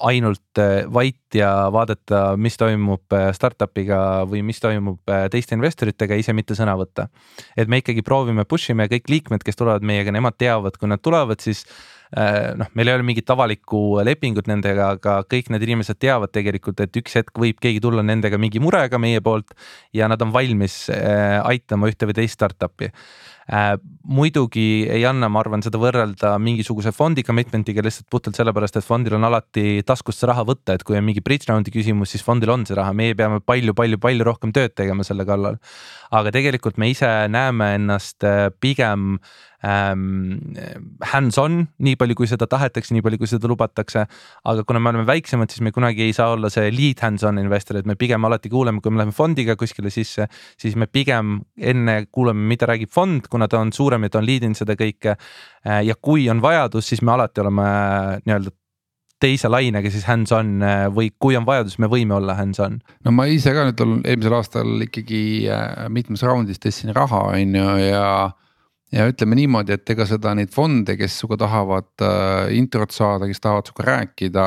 [0.00, 6.18] ainult äh, vait ja vaadata, mis toimub äh, startup'iga või mis toimub äh, teiste investoritega,
[6.18, 7.08] ise mitte sõna võtta.
[7.56, 11.02] et me ikkagi proovime, push ime kõik liikmed, kes tulevad meiega, nemad teavad, kui nad
[11.02, 11.64] tulevad, siis
[12.14, 17.00] noh, meil ei ole mingit avalikku lepingut nendega, aga kõik need inimesed teavad tegelikult, et
[17.02, 19.56] üks hetk võib keegi tulla nendega mingi murega meie poolt
[19.96, 23.35] ja nad on valmis äh, aitama ühte või teist startup'i äh,.
[23.46, 29.14] Muidugi ei anna, ma arvan, seda võrrelda mingisuguse fondi commitment'iga lihtsalt puhtalt sellepärast, et fondil
[29.18, 32.50] on alati taskust see raha võtta, et kui on mingi bridge round'i küsimus, siis fondil
[32.54, 35.60] on see raha, meie peame palju-palju-palju rohkem tööd tegema selle kallal.
[36.10, 39.18] aga tegelikult me ise näeme ennast äh, pigem
[39.66, 40.38] ähm,
[41.12, 44.06] hands-on, nii palju, kui seda tahetakse, nii palju, kui seda lubatakse.
[44.44, 47.80] aga kuna me oleme väiksemad, siis me kunagi ei saa olla see lead hands-on investor,
[47.80, 50.28] et me pigem alati kuuleme, kui me läheme fondiga kuskile sisse,
[50.60, 54.28] siis me pigem enne kuulame, mida räägib fond, kuna ta on suurem ja ta on
[54.28, 55.16] lead inud seda kõike.
[55.66, 57.66] Äh, ja kui on vajadus, siis me alati oleme
[58.24, 58.56] nii-öelda
[59.22, 62.80] teise lainega siis hands-on äh, või kui on vajadus, me võime olla hands-on.
[63.04, 67.70] no ma ise ka nüüd eelmisel aastal ikkagi äh, mitmes raundis tõstsin raha, on ju,
[67.86, 68.08] ja
[68.94, 73.42] ja ütleme niimoodi, et ega seda neid fonde, kes sinuga tahavad äh, introt saada, kes
[73.42, 74.46] tahavad sinuga rääkida.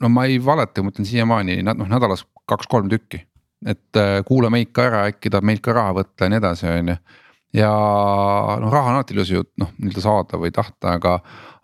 [0.00, 3.22] no ma ei valeta, ma ütlen siiamaani noh nädalas kaks-kolm tükki,
[3.66, 6.70] et äh, kuula meid ka ära, äkki tahab meilt ka raha võtta ja nii edasi,
[6.72, 7.00] on ju.
[7.56, 7.70] Ja
[8.60, 11.16] noh, raha on alati ilus ju noh nii-öelda saada või tahta, aga,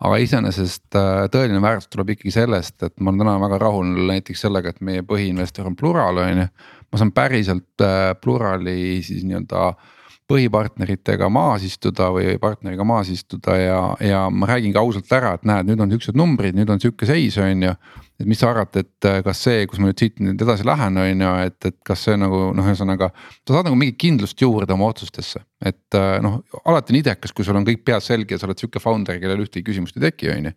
[0.02, 4.46] aga iseenesest äh, tõeline väärtus tuleb ikkagi sellest, et ma olen täna väga rahul näiteks
[4.46, 6.48] sellega, et meie põhiinvestor on Plural on ju.
[6.92, 9.92] ma saan päriselt äh, Plurali siis nii-öelda äh,
[10.26, 15.46] põhipartneritega maas istuda või partneriga maas istuda ja, ja ma räägin ka ausalt ära, et
[15.46, 17.74] näed, nüüd on siuksed numbrid, nüüd on sihuke seis, on ju.
[18.18, 20.98] et mis sa arvad, et äh, kas see, kus ma nüüd siit nüüd edasi lähen,
[20.98, 23.12] on ju, et, et kas see nagu noh, ühesõnaga.
[23.46, 27.46] sa saad nagu mingit kindlust juurde oma otsustesse, et äh, noh, alati on idekas, kui
[27.46, 30.32] sul on kõik peas selge ja sa oled sihuke founder, kellel ühtegi küsimust ei teki,
[30.34, 30.56] on ju.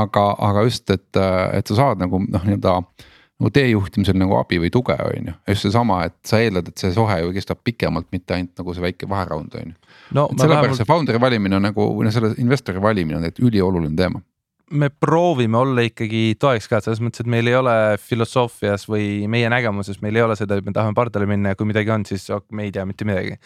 [0.00, 2.78] aga, aga just, et, äh, et sa saad nagu noh, nii-öelda
[3.40, 5.34] nagu teejuhtimisel nagu abi või tuge, on ju.
[5.50, 8.84] just seesama, et sa eeldad, et see sohe ju kestab pikemalt, mitte ainult nagu see
[8.84, 9.78] väike vaheraund, on ju.
[10.12, 10.78] sellepärast vähemalt...
[10.78, 14.22] see founder'i valimine on nagu või noh, selle investori valimine on tegelikult ülioluline teema
[14.72, 19.50] me proovime olla ikkagi toeks ka selles mõttes, et meil ei ole filosoofias või meie
[19.52, 22.24] nägemuses, meil ei ole seda, et me tahame pardale minna ja kui midagi on, siis
[22.54, 23.36] me ei tea mitte midagi.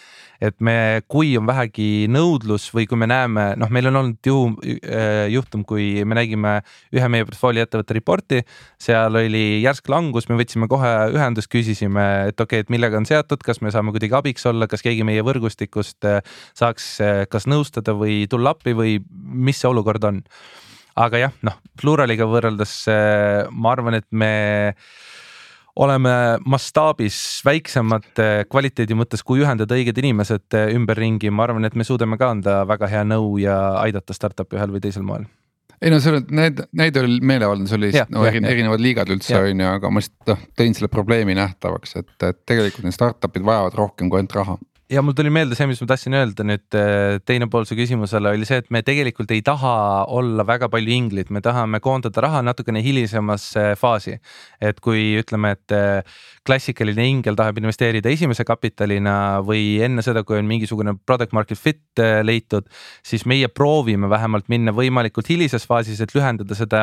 [0.40, 4.36] et me, kui on vähegi nõudlus või kui me näeme, noh, meil on olnud ju
[4.62, 6.60] äh, juhtum, kui me nägime
[6.94, 8.44] ühe meie portfoolio ettevõtte report'i,
[8.78, 13.08] seal oli järsk langus, me võtsime kohe ühendust, küsisime, et okei okay,, et millega on
[13.10, 16.22] seotud, kas me saame kuidagi abiks olla, kas keegi meie võrgustikust äh,
[16.54, 20.22] saaks äh, kas nõustada või tulla appi või mis see olukord on
[20.98, 22.74] aga jah, noh, Pluraliga võrreldes
[23.54, 24.32] ma arvan, et me
[25.78, 26.12] oleme
[26.50, 28.18] mastaabis väiksemad
[28.50, 32.90] kvaliteedi mõttes, kui ühendada õiged inimesed ümberringi, ma arvan, et me suudame ka anda väga
[32.90, 35.28] hea nõu ja aidata startup'i ühel või teisel moel.
[35.78, 39.36] Ei no see need näide oli meelevaldne, see oli ja, no, ja, erinevad liigad üldse
[39.38, 43.46] on ju, aga ma lihtsalt noh tõin selle probleemi nähtavaks, et, et tegelikult need startup'id
[43.46, 44.56] vajavad rohkem kui ainult raha
[44.88, 48.30] ja mul tuli meelde see, mis ma tahtsin öelda nüüd äh, teine pool su küsimusele
[48.32, 49.72] oli see, et me tegelikult ei taha
[50.16, 54.16] olla väga palju inglid, me tahame koondada raha natukene hilisemasse faasi.
[54.64, 56.16] et kui ütleme, et äh,
[56.48, 62.00] klassikaline ingel tahab investeerida esimese kapitalina või enne seda, kui on mingisugune product market fit
[62.00, 62.68] äh, leitud,
[63.04, 66.82] siis meie proovime vähemalt minna võimalikult hilises faasis, et lühendada seda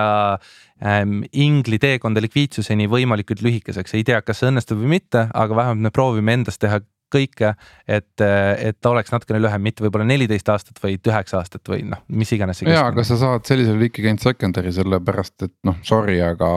[0.77, 5.89] ähm, ingli teekonda likviidsuseni võimalikult lühikeseks, ei tea, kas see õnnestub või mitte, aga vähemalt
[5.89, 7.53] me proovime endast teha kõike,
[7.87, 12.01] et, et ta oleks natukene lühem, mitte võib-olla neliteist aastat, vaid üheksa aastat või noh,
[12.07, 12.63] mis iganes.
[12.65, 16.51] ja, aga sa saad sellisel ikkagi ainult secondary sellepärast, et noh, sorry, aga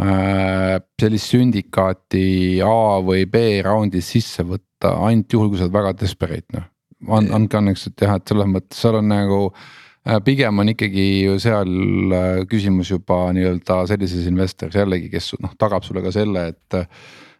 [0.00, 2.24] äh, sellist sündikaati
[2.66, 6.68] A või B raundis sisse võtta ainult juhul, kui sa oled väga desperate noh.
[7.00, 11.06] And, andke anneks, et jah, et selles mõttes seal on nagu äh, pigem on ikkagi
[11.24, 11.70] ju seal
[12.12, 16.80] äh, küsimus juba nii-öelda sellises investoris jällegi, kes noh tagab sulle ka selle, et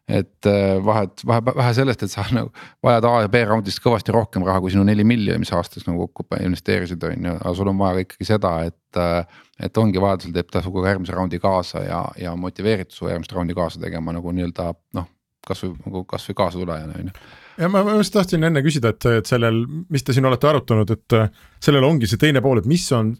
[0.08, 2.50] et äh, vahet, vahe, vähe sellest, et sa nagu
[2.82, 6.08] vajad A ja B raundist kõvasti rohkem raha kui sinu neli miljonit, mis aastas nagu
[6.08, 8.82] kokku investeerisid, on ju, aga sul on vaja ka ikkagi seda, et.
[8.98, 13.34] Äh, et ongi vajadusel teeb ta sinuga järgmise raundi kaasa ja, ja motiveeritud su järgmist
[13.36, 15.04] raundi kaasa tegema nagu nii-öelda noh,
[15.44, 17.12] kasvõi nagu kasvõi kaasatulejana on ju
[17.60, 20.90] ja ma, ma just tahtsin enne küsida, et, et sellel, mis te siin olete arutanud,
[20.94, 21.28] et äh,
[21.62, 23.12] sellel ongi see teine pool, et mis on,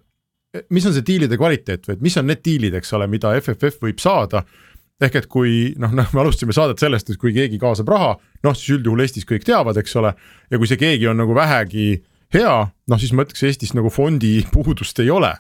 [0.75, 3.85] mis on see diilide kvaliteet või et mis on need diilid, eks ole, mida FFF
[3.85, 4.45] võib saada
[5.01, 8.13] ehk et kui noh, noh, me alustasime saadet sellest, et kui keegi kaasab raha,
[8.45, 10.13] noh siis üldjuhul Eestis kõik teavad, eks ole.
[10.51, 11.89] ja kui see keegi on nagu vähegi
[12.35, 15.33] hea, noh siis ma ütleks Eestis nagu fondi puudust ei ole.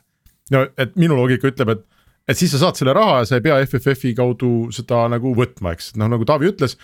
[0.54, 1.86] no et minu loogika ütleb, et,
[2.28, 5.76] et siis sa saad selle raha ja sa ei pea FFF-i kaudu seda nagu võtma,
[5.76, 6.76] eks, noh nagu Taavi ütles.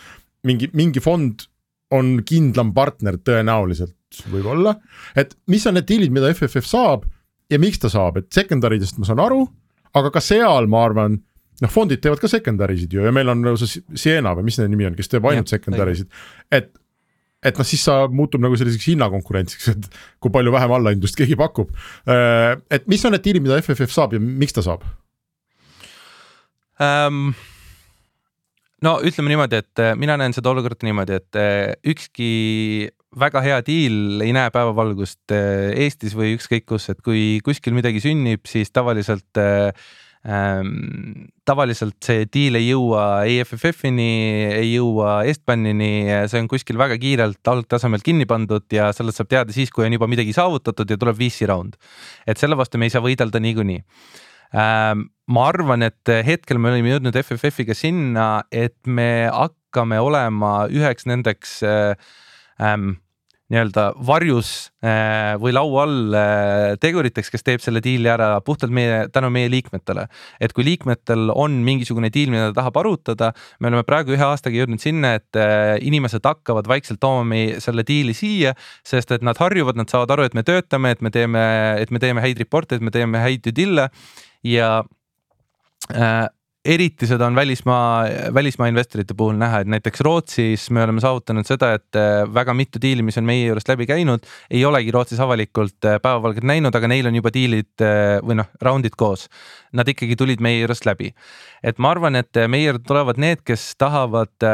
[0.46, 1.48] mingi, mingi fond
[1.94, 3.94] on kindlam partner tõenäoliselt
[4.30, 4.74] võib-olla,
[5.18, 7.06] et mis on need diilid, mida FFF saab
[7.50, 9.44] ja miks ta saab, et secondary dest ma saan aru,
[9.96, 11.20] aga ka seal ma arvan
[11.62, 14.58] noh, fondid teevad ka secondary sid ju ja meil on nagu see Siena või mis
[14.60, 16.10] nende nimi on, kes teeb ainult secondary sid,
[16.52, 16.72] et
[17.46, 19.90] et noh, siis sa muutub nagu selliseks hinnakonkurentsiks, et
[20.22, 21.68] kui palju vähem allahindlust keegi pakub.
[22.08, 24.86] Äh, et mis on need diilid, mida FFF saab ja miks ta saab
[26.80, 27.28] um...?
[28.84, 32.30] no ütleme niimoodi, et äh, mina näen seda olukorda niimoodi, et äh, ükski
[33.16, 38.44] väga hea diil ei näe päevavalgust Eestis või ükskõik kus, et kui kuskil midagi sünnib,
[38.48, 39.70] siis tavaliselt äh,
[40.26, 41.28] ähm,.
[41.46, 44.10] tavaliselt see deal ei jõua EFFF-ini,
[44.58, 49.54] ei jõua Estbanini, see on kuskil väga kiirelt algtasemelt kinni pandud ja sellest saab teada
[49.54, 51.78] siis, kui on juba midagi saavutatud ja tuleb VC round.
[52.26, 53.82] et selle vastu me ei saa võidelda niikuinii
[54.58, 55.08] ähm,.
[55.26, 61.58] ma arvan, et hetkel me oleme jõudnud FFF-iga sinna, et me hakkame olema üheks nendeks
[61.66, 61.94] äh,
[62.62, 62.96] ähm,
[63.52, 64.50] nii-öelda varjus
[64.82, 69.50] äh, või laua all äh, teguriteks, kes teeb selle diili ära puhtalt meie, tänu meie
[69.52, 70.08] liikmetele.
[70.40, 73.30] et kui liikmetel on mingisugune diil, mida ta tahab arutada,
[73.60, 77.86] me oleme praegu ühe aastaga jõudnud sinna, et äh, inimesed hakkavad vaikselt tooma meie selle
[77.86, 78.56] diili siia,
[78.86, 81.46] sest et nad harjuvad, nad saavad aru, et me töötame, et me teeme,
[81.82, 83.90] et me teeme häid report'e, et me teeme häid due deal'e
[84.46, 84.80] ja
[85.94, 86.26] äh,
[86.66, 91.72] eriti seda on välismaa, välismaa investorite puhul näha, et näiteks Rootsis me oleme saavutanud seda,
[91.78, 95.86] et äh, väga mitu diili, mis on meie juurest läbi käinud, ei olegi Rootsis avalikult
[95.86, 99.28] äh, päevavalget näinud, aga neil on juba diilid äh, või noh, raundid koos.
[99.76, 101.12] Nad ikkagi tulid meie juurest läbi.
[101.66, 104.44] et ma arvan, et meie juurde tulevad need, kes tahavad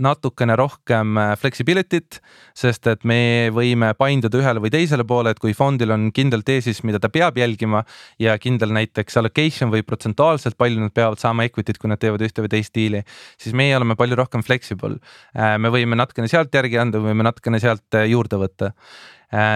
[0.00, 2.20] natukene rohkem flexibility't,
[2.56, 6.80] sest et me võime painduda ühele või teisele poole, et kui fondil on kindel teesis,
[6.86, 7.84] mida ta peab jälgima
[8.22, 12.44] ja kindel näiteks allocation või protsentuaalselt palju nad peavad saama equity't, kui nad teevad ühte
[12.44, 13.04] või teist diili,
[13.40, 14.98] siis meie oleme palju rohkem flexible.
[15.32, 18.74] Äh, me võime natukene sealt järgi anda, võime natukene sealt äh, juurde võtta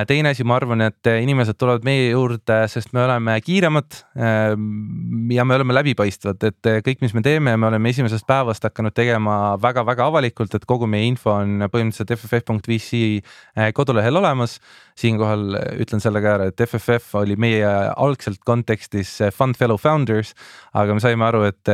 [0.09, 5.29] teine asi, ma arvan, et äh, inimesed tulevad meie juurde, sest me oleme kiiremad ähm,
[5.31, 8.97] ja me oleme läbipaistvad, et äh, kõik, mis me teeme, me oleme esimesest päevast hakanud
[8.97, 14.59] tegema väga-väga avalikult, et kogu meie info on põhimõtteliselt fff.vc kodulehel olemas.
[14.99, 20.33] siinkohal ütlen selle ka ära, et FFF oli meie algselt kontekstis Fund Fellow Founders,
[20.75, 21.71] aga me saime aru, et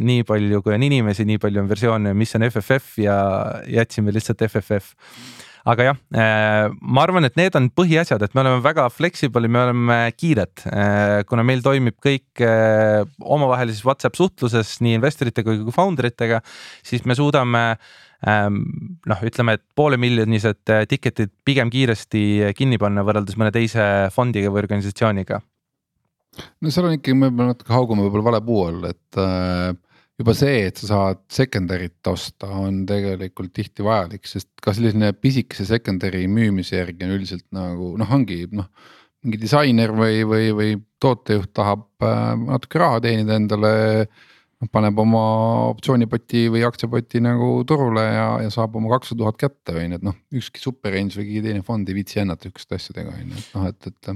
[0.00, 3.18] nii palju, kui on inimesi, nii palju on versioone, mis on FFF ja
[3.68, 4.94] jätsime lihtsalt FFF
[5.66, 9.64] aga jah, äh, ma arvan, et need on põhiasjad, et me oleme väga flexible, me
[9.64, 15.74] oleme kiired, äh, kuna meil toimib kõik äh, omavahelises Whatsapp suhtluses nii investoritega kui ka
[15.74, 16.42] founder itega,
[16.86, 17.68] siis me suudame
[18.26, 25.42] noh, ütleme, et poolemiljonised ticket'id pigem kiiresti kinni panna võrreldes mõne teise fondiga või organisatsiooniga.
[26.64, 29.20] no seal on ikkagi, me natuke haugume võib-olla vale puu all, et
[30.16, 35.66] juba see, et sa saad secondary't osta, on tegelikult tihti vajalik, sest ka selline pisikese
[35.68, 38.70] secondary müümise järgi on üldiselt nagu noh, ongi noh.
[39.26, 43.74] mingi disainer või, või, või tootejuht tahab äh, natuke raha teenida endale
[44.56, 45.22] noh paneb oma
[45.74, 50.06] optsioonipoti või aktsiapoti nagu turule ja, ja saab oma kakssada tuhat kätte on ju, et
[50.06, 53.42] noh, ükski super range või keegi teine fond ei viitsi ennata sihukeste asjadega on ju,
[53.42, 54.10] et noh, et, et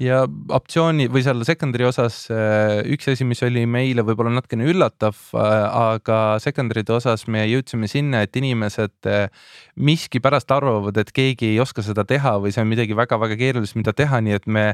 [0.00, 5.18] ja optsiooni või seal secondary osas äh, üks asi, mis oli meile võib-olla natukene üllatav,
[5.36, 5.56] äh,
[5.96, 9.28] aga secondary'de osas me jõudsime sinna, et inimesed äh,
[9.76, 13.94] miskipärast arvavad, et keegi ei oska seda teha või see on midagi väga-väga keerulist, mida
[13.96, 14.66] teha, nii et me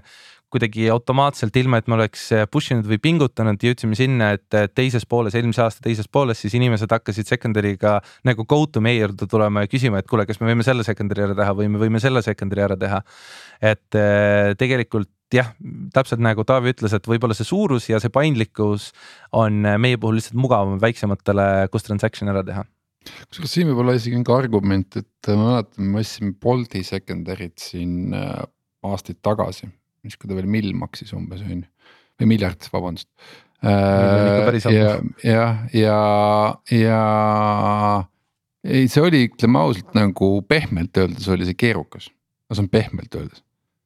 [0.52, 5.36] kuidagi automaatselt, ilma et me oleks push inud või pingutanud, jõudsime sinna, et teises pooles,
[5.38, 7.96] eelmise aasta teises pooles siis inimesed hakkasid secondary'ga
[8.28, 11.26] nagu go to meie juurde tulema ja küsima, et kuule, kas me võime selle secondary
[11.28, 13.00] ära teha või me võime selle secondary ära teha.
[13.62, 15.54] et eh, tegelikult jah,
[15.94, 18.90] täpselt nagu Taavi ütles, et võib-olla see suurus ja see paindlikkus
[19.32, 22.66] on meie puhul lihtsalt mugavam väiksematele, kus transaction ära teha
[23.02, 28.12] kusjuures siin võib olla isegi ka argument, et ma mäletan, me ostsime Bolti secondary't siin
[28.82, 29.72] aastaid tagasi
[30.02, 31.68] siis kui ta veel mill maksis umbes on ju,
[32.20, 33.08] või miljard, vabandust.
[34.74, 35.44] ja, ja,
[35.76, 36.00] ja,
[36.74, 36.98] ja
[38.62, 42.10] ei, see oli, ütleme ausalt nagu pehmelt öeldes oli see keerukas,
[42.48, 43.44] no see on pehmelt öeldes.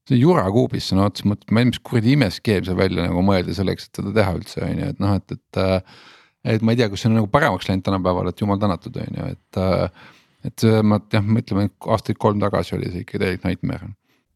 [0.09, 3.25] see jura kuubis sõna otseses mõttes, ma ei tea, mis kuradi imeskeem sai välja nagu
[3.27, 5.95] mõelda selleks, et seda teha üldse on ju, et noh, et, et.
[6.57, 9.21] et ma ei tea, kas see on nagu paremaks läinud tänapäeval, et jumal tänatud on
[9.21, 9.63] ju, et.
[10.47, 13.91] et ma jah, mõtleme aastaid kolm tagasi oli see ikka täielik nightmare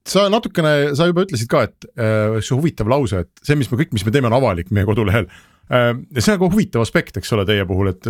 [0.09, 3.81] sa natukene, sa juba ütlesid ka, et äh, see huvitav lause, et see, mis me
[3.81, 5.91] kõik, mis me teeme, on avalik meie kodulehel äh,.
[6.17, 8.09] see on nagu huvitav aspekt, eks ole, teie puhul, et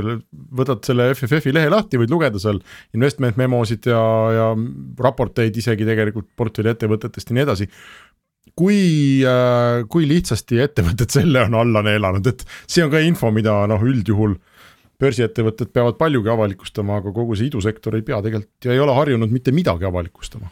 [0.60, 2.60] võtad selle FFF-i lehe lahti, võid lugeda seal
[2.96, 4.04] investment memosid ja,
[4.36, 4.46] ja
[5.00, 7.68] raporteid isegi tegelikult portfelli ettevõtetest ja nii edasi
[8.58, 8.78] kui
[9.26, 13.82] äh,, kui lihtsasti ettevõtted selle on alla neelanud, et see on ka info, mida noh,
[13.82, 14.38] üldjuhul
[15.00, 19.32] börsiettevõtted peavad paljugi avalikustama, aga kogu see idusektor ei pea tegelikult ja ei ole harjunud
[19.32, 20.50] mitte midagi avalikustama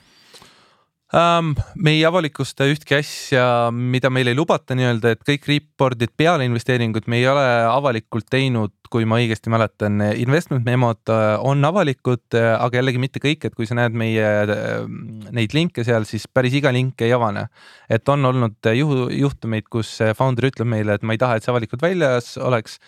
[1.13, 1.55] um,?
[1.77, 7.09] me ei avalikusta ühtki asja, mida meil ei lubata nii-öelda, et kõik report'id peale investeeringut
[7.09, 12.55] me ei ole avalikult teinud, kui ma õigesti mäletan, investment memod äh, on avalikud, äh,
[12.57, 14.87] aga jällegi mitte kõik, et kui sa näed meie äh,
[15.35, 17.49] neid linke seal, siis päris iga link ei avane.
[17.89, 21.53] et on olnud juhu, juhtumeid, kus founder ütleb meile, et ma ei taha, et see
[21.53, 22.79] avalikult väljas oleks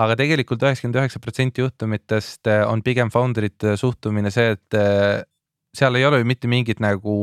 [0.00, 4.78] aga tegelikult üheksakümmend üheksa protsenti juhtumitest on pigem founder'ite suhtumine see, et
[5.76, 7.14] seal ei ole ju mitte mingit nagu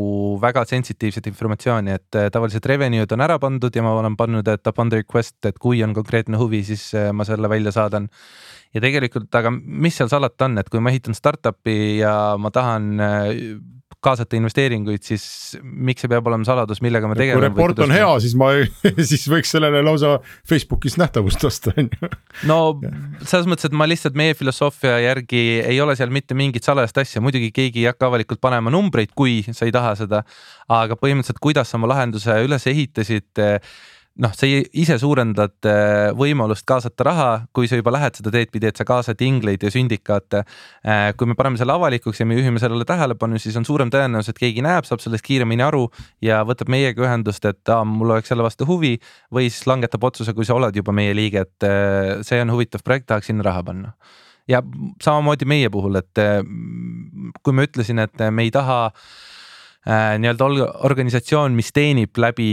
[0.42, 4.70] väga sensitiivset informatsiooni, et äh, tavaliselt revenue'd on ära pandud ja ma olen pannud, et
[4.72, 8.10] upon the request, et kui on konkreetne huvi, siis äh, ma selle välja saadan.
[8.76, 12.90] ja tegelikult, aga mis seal salata on, et kui ma ehitan startup'i ja ma tahan
[13.00, 13.28] äh,
[14.08, 15.26] kaasata investeeringuid, siis
[15.62, 17.42] miks see peab olema saladus, millega me tegeleme?
[17.42, 18.52] kui report on hea, siis ma
[19.12, 22.12] siis võiks sellele lausa Facebookis nähtavust osta, on ju.
[22.50, 22.60] no
[23.30, 27.24] selles mõttes, et ma lihtsalt meie filosoofia järgi ei ole seal mitte mingit salajast asja,
[27.24, 30.24] muidugi keegi ei hakka avalikult panema numbreid, kui sa ei taha seda.
[30.72, 33.46] aga põhimõtteliselt, kuidas sa oma lahenduse üles ehitasid
[34.22, 38.70] noh, sa ise suurendad äh, võimalust kaasata raha, kui sa juba lähed seda teed pidi,
[38.70, 40.44] et sa kaasad ingleid ja sündikaate.
[40.88, 44.34] Äh, kui me paneme selle avalikuks ja me juhime sellele tähelepanu, siis on suurem tõenäosus,
[44.34, 45.86] et keegi näeb, saab sellest kiiremini aru
[46.26, 48.96] ja võtab meiega ühendust, et aa, mul oleks selle vastu huvi
[49.34, 52.86] või siis langetab otsuse, kui sa oled juba meie liige, et äh, see on huvitav
[52.86, 53.94] projekt, tahaks sinna raha panna
[54.48, 54.62] ja
[55.04, 56.20] samamoodi meie puhul, et
[57.44, 58.78] kui ma ütlesin, et me ei taha
[60.24, 60.48] nii-öelda
[60.88, 62.48] organisatsioon, mis teenib läbi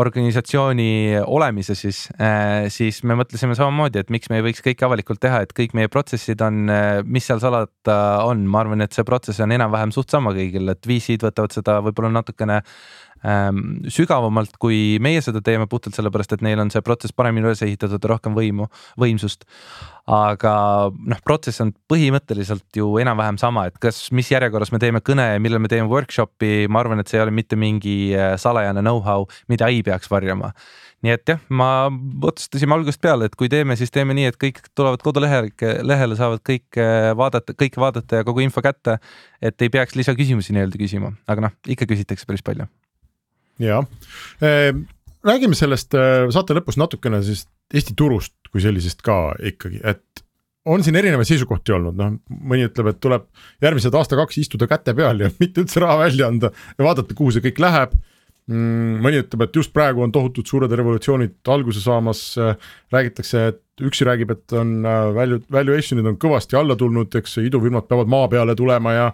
[0.00, 5.20] organisatsiooni olemise siis, äh, siis me mõtlesime samamoodi, et miks me ei võiks kõike avalikult
[5.20, 9.04] teha, et kõik meie protsessid on, äh, mis seal salata on, ma arvan, et see
[9.04, 12.62] protsess on enam-vähem suht sama kõigil, et VC-d võtavad seda võib-olla natukene
[13.22, 18.10] sügavamalt, kui meie seda teeme, puhtalt sellepärast, et neil on see protsess paremini üles ehitatud
[18.10, 18.68] rohkem võimu,
[19.00, 19.46] võimsust.
[20.10, 20.52] aga
[20.90, 25.42] noh, protsess on põhimõtteliselt ju enam-vähem sama, et kas, mis järjekorras me teeme kõne ja
[25.42, 29.28] millal me teeme workshop'i, ma arvan, et see ei ole mitte mingi äh, salajane know-how,
[29.48, 30.50] mida ei peaks varjama
[31.02, 31.68] nii et jah, ma
[32.26, 35.50] otsustasime algusest peale, et kui teeme, siis teeme nii, et kõik tulevad kodulehele,
[35.82, 38.98] lehele saavad kõik äh, vaadata, kõike vaadata ja kogu info kätte.
[39.42, 42.70] et ei peaks lisaküsimusi nii-öelda küsima, aga noh, ikka küsitakse päris palju
[43.60, 43.86] jah,
[44.40, 44.84] ehm,
[45.26, 50.24] räägime sellest äh, saate lõpus natukene siis Eesti turust kui sellisest ka ikkagi, et
[50.68, 52.14] on siin erinevaid seisukohti olnud, noh
[52.52, 53.26] mõni ütleb, et tuleb
[53.64, 57.44] järgmised aasta-kaks istuda käte peal ja mitte üldse raha välja anda ja vaadata, kuhu see
[57.48, 58.98] kõik läheb mm,.
[59.04, 64.06] mõni ütleb, et just praegu on tohutud suured revolutsioonid alguse saamas, äh, räägitakse, et üksi
[64.06, 68.56] räägib, et on äh, value, valuation'id on kõvasti alla tulnud, eks idufirmad peavad maa peale
[68.58, 69.08] tulema ja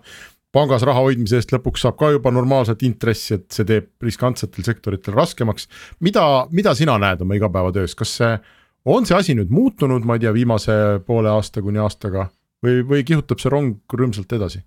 [0.54, 5.16] pangas raha hoidmise eest lõpuks saab ka juba normaalset intressi, et see teeb riskantsetel sektoritel
[5.16, 5.68] raskemaks.
[6.00, 8.32] mida, mida sina näed oma igapäevatöös, kas see,
[8.84, 10.72] on see asi nüüd muutunud, ma ei tea, viimase
[11.06, 12.28] poole aasta kuni aastaga
[12.64, 14.64] või, või kihutab see rong rõõmsalt edasi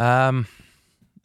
[0.00, 0.44] ähm,?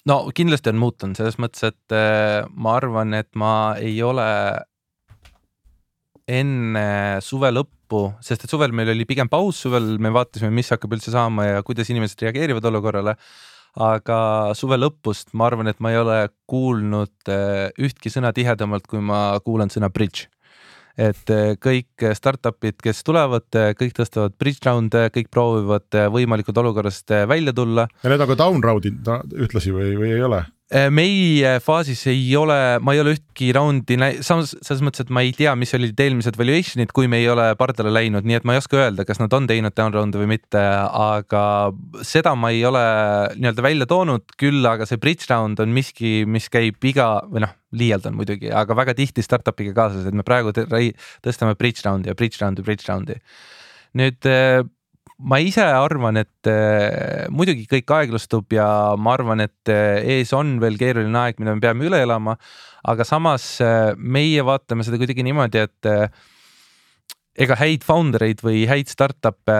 [0.10, 4.30] no kindlasti on muutunud selles mõttes, et äh, ma arvan, et ma ei ole
[6.30, 10.93] enne suve lõppu, sest et suvel meil oli pigem paus, suvel me vaatasime, mis hakkab
[10.97, 13.15] üldse saama ja kuidas inimesed reageerivad olukorrale.
[13.80, 14.17] aga
[14.57, 16.17] suve lõpust ma arvan, et ma ei ole
[16.49, 20.27] kuulnud äh, ühtki sõna tihedamalt, kui ma kuulan sõna bridge
[20.99, 23.45] et äh, kõik startup'id, kes tulevad,
[23.80, 27.88] kõik tõstavad bridge round'e, kõik proovivad võimalikult olukorrast välja tulla.
[28.03, 30.43] ja need on ka down round'id ühtlasi või, või ei ole?
[30.70, 32.55] Äh, meie faasis ei ole,
[32.86, 36.38] ma ei ole ühtki raundi, samas selles mõttes, et ma ei tea, mis olid eelmised
[36.38, 39.34] valuation'id, kui me ei ole pardale läinud, nii et ma ei oska öelda, kas nad
[39.34, 41.41] on teinud down round'e või mitte, aga
[42.05, 42.84] seda ma ei ole
[43.39, 47.57] nii-öelda välja toonud, küll aga see bridge round on miski, mis käib iga või noh,
[47.74, 52.38] liialdan muidugi, aga väga tihti startup'iga kaasas, et me praegu tõstame bridge round'i ja bridge
[52.43, 53.17] round'i, bridge round'i.
[53.97, 54.61] nüüd äh,
[55.20, 60.57] ma ise arvan, et äh, muidugi kõik aeglustub ja ma arvan, et äh, ees on
[60.63, 62.38] veel keeruline aeg, mida me peame üle elama.
[62.88, 65.89] aga samas äh, meie vaatame seda kuidagi niimoodi, et
[67.39, 69.59] ega häid founder eid või häid startup'e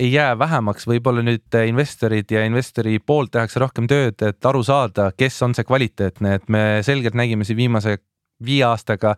[0.00, 5.10] ei jää vähemaks, võib-olla nüüd investorid ja investori poolt tehakse rohkem tööd, et aru saada,
[5.16, 7.98] kes on see kvaliteetne, et me selgelt nägime siin viimase
[8.44, 9.14] viie aastaga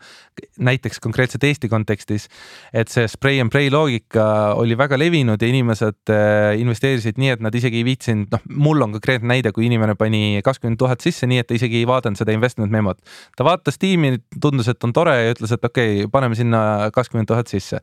[0.63, 2.29] näiteks konkreetselt Eesti kontekstis,
[2.73, 7.43] et see spray and pray loogika oli väga levinud ja inimesed äh, investeerisid nii, et
[7.45, 11.27] nad isegi ei viitsinud, noh, mul on konkreetne näide, kui inimene pani kakskümmend tuhat sisse,
[11.27, 13.01] nii et ta isegi ei vaadanud seda investment memot.
[13.37, 16.63] ta vaatas tiimi, tundus, et on tore ja ütles, et okei okay,, paneme sinna
[16.95, 17.83] kakskümmend tuhat sisse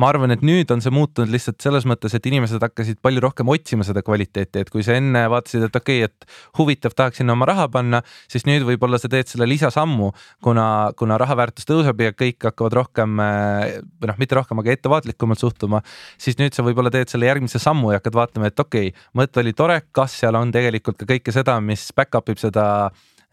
[0.00, 3.50] ma arvan, et nüüd on see muutunud lihtsalt selles mõttes, et inimesed hakkasid palju rohkem
[3.52, 7.36] otsima seda kvaliteeti, et kui sa enne vaatasid, et okei okay,, et huvitav, tahaks sinna
[7.36, 10.10] oma raha panna, siis nüüd võib-olla sa teed selle lisasammu,
[10.44, 10.66] kuna,
[10.98, 15.84] kuna raha väärtus tõuseb ja kõik hakkavad rohkem või noh, mitte rohkem, aga ettevaatlikumalt suhtuma,
[16.18, 19.44] siis nüüd sa võib-olla teed selle järgmise sammu ja hakkad vaatama, et okei okay,, mõte
[19.44, 22.66] oli tore, kas seal on tegelikult ka kõike seda, mis back-up ib seda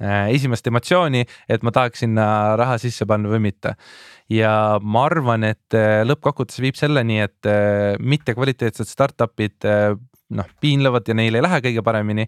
[0.02, 2.26] esimest emotsiooni, et ma tahaks sinna
[2.60, 3.76] raha sisse panna või mitte.
[4.32, 9.68] ja ma arvan, et äh, lõppkokkuvõttes viib selleni, et äh, mittekvaliteetsed startup'id
[10.32, 12.28] noh, piinlevad ja neil ei lähe kõige paremini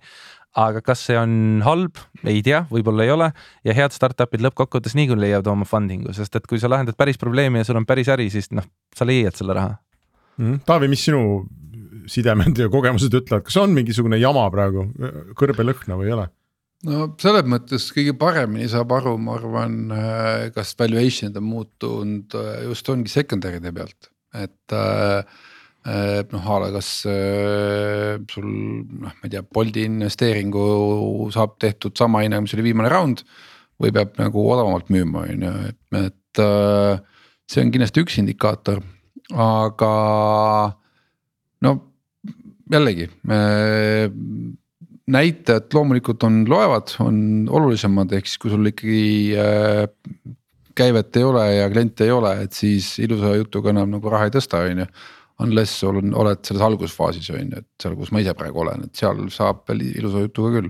[0.59, 1.97] aga kas see on halb,
[2.29, 3.29] ei tea, võib-olla ei ole
[3.65, 7.61] ja head startup'id lõppkokkuvõttes niikuinii leiavad oma funding'u, sest et kui sa lahendad päris probleemi
[7.61, 9.73] ja sul on päris äri, siis noh, sa leiad selle raha
[10.37, 10.61] mm,.
[10.67, 11.23] Taavi, mis sinu
[12.09, 14.85] sidemed ja kogemused ütlevad, kas on mingisugune jama praegu,
[15.39, 16.29] kõrbelõhna või ei ole?
[16.87, 22.51] No selles mõttes kõige paremini saab aru, ma arvan, äh, kas valuation'id on muutunud äh,
[22.67, 25.23] just ongi secondary'de pealt, et äh,
[26.31, 32.45] noh, a la kas sul noh, ma ei tea, Bolti investeeringu saab tehtud sama hinnaga,
[32.45, 33.25] mis oli viimane round.
[33.81, 35.51] või peab nagu odavamalt müüma, on ju,
[35.97, 36.41] et,
[37.51, 38.79] see on kindlasti üks indikaator,
[39.33, 39.89] aga
[41.65, 41.73] no
[42.71, 43.09] jällegi
[45.11, 47.17] näitajad loomulikult on, loevad, on
[47.51, 49.83] olulisemad, ehk siis kui sul ikkagi äh,
[50.75, 54.33] käivet ei ole ja kliente ei ole, et siis ilusa jutuga enam nagu raha ei
[54.33, 54.87] tõsta, on ju.
[55.43, 58.85] Unless sul on, oled selles algusfaasis on ju, et seal, kus ma ise praegu olen,
[58.85, 60.69] et seal saab veel ilusa jutuga küll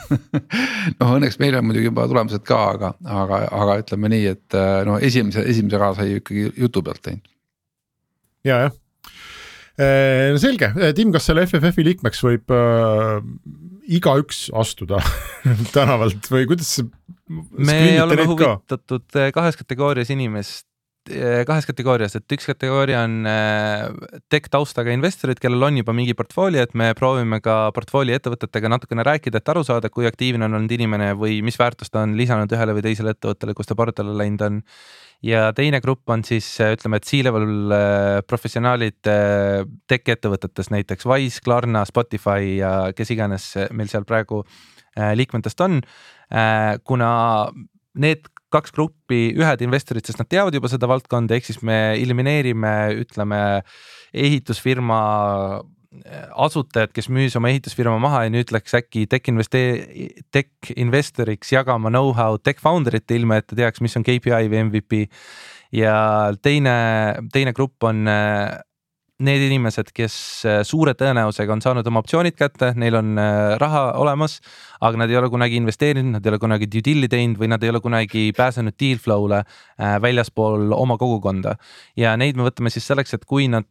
[1.00, 4.76] noh, õnneks meil on muidugi juba tulemused ka, aga, aga, aga ütleme nii, et äh,
[4.86, 7.32] no esimese, esimese raha sai ikkagi jutu pealt teinud.
[8.44, 8.76] ja, jah
[9.78, 13.16] no selge, äh, Tim, kas selle FFF-i liikmeks võib äh,
[13.98, 15.00] igaüks astuda
[15.76, 16.86] tänavalt või kuidas see?
[17.28, 20.66] me oleme huvitatud äh, kahes kategoorias inimest,
[21.04, 23.26] kahes kategoorias, et üks kategooria on
[24.32, 29.04] tech taustaga investorid, kellel on juba mingi portfoolio, et me proovime ka portfoolio ettevõtetega natukene
[29.04, 32.52] rääkida, et aru saada, kui aktiivne on olnud inimene või mis väärtust ta on lisanud
[32.56, 34.62] ühele või teisele ettevõttele, kus ta pardale läinud on
[35.24, 37.76] ja teine grupp on siis ütleme, et C-level
[38.28, 44.44] professionaalid tech ettevõtetes, näiteks Wise, Klarna, Spotify ja kes iganes meil seal praegu
[44.94, 45.80] liikmetest on.
[46.84, 47.10] kuna
[47.94, 52.74] need kaks gruppi, ühed investorid, sest nad teavad juba seda valdkonda, ehk siis me elimineerime,
[53.02, 53.40] ütleme
[54.14, 55.00] ehitusfirma
[56.34, 61.92] asutajat, kes müüs oma ehitusfirma maha ja nüüd läks äkki tech investee-, tech investoriks jagama
[61.92, 65.04] know-how tech founder ite, ilma et ta teaks, mis on KPI või MVP.
[65.74, 65.96] ja
[66.42, 66.74] teine,
[67.34, 68.06] teine grupp on
[69.22, 70.14] need inimesed, kes
[70.48, 74.40] äh, suure tõenäosusega on saanud oma optsioonid kätte, neil on äh, raha olemas,
[74.82, 77.62] aga nad ei ole kunagi investeerinud, nad ei ole kunagi due deal'i teinud või nad
[77.62, 81.54] ei ole kunagi pääsenud deal flow'le äh, väljaspool oma kogukonda.
[81.96, 83.68] ja neid me võtame siis selleks, et kui nad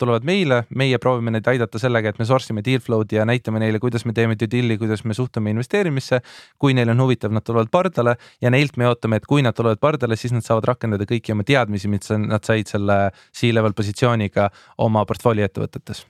[0.00, 3.60] tulevad meile, meie proovime neid aidata sellega, et me source ime deal flow'd ja näitame
[3.60, 6.22] neile, kuidas me teeme due deal'i, kuidas me suhtume investeerimisse.
[6.58, 9.78] kui neil on huvitav, nad tulevad pardale ja neilt me ootame, et kui nad tulevad
[9.78, 14.48] pardale, siis nad saavad rakendada kõiki oma teadmisi, mis nad said selle C-level positsiooniga
[14.86, 16.04] oma portfoolio ettevõtetes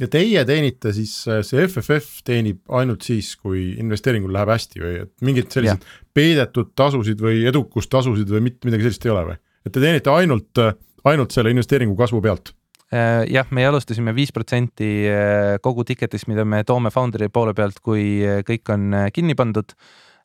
[0.00, 5.12] ja teie teenite siis, see FFF teenib ainult siis, kui investeeringul läheb hästi või et
[5.24, 5.84] mingeid selliseid
[6.16, 9.38] peidetud tasusid või edukustasusid või mitte midagi sellist ei ole või?
[9.66, 10.64] et te teenite ainult,
[11.04, 12.54] ainult selle investeeringu kasvu pealt
[12.92, 17.78] Äh, jah, me alustasime viis protsenti äh, kogu ticket'ist, mida me toome founder'i poole pealt,
[17.80, 19.72] kui äh, kõik on kinni pandud.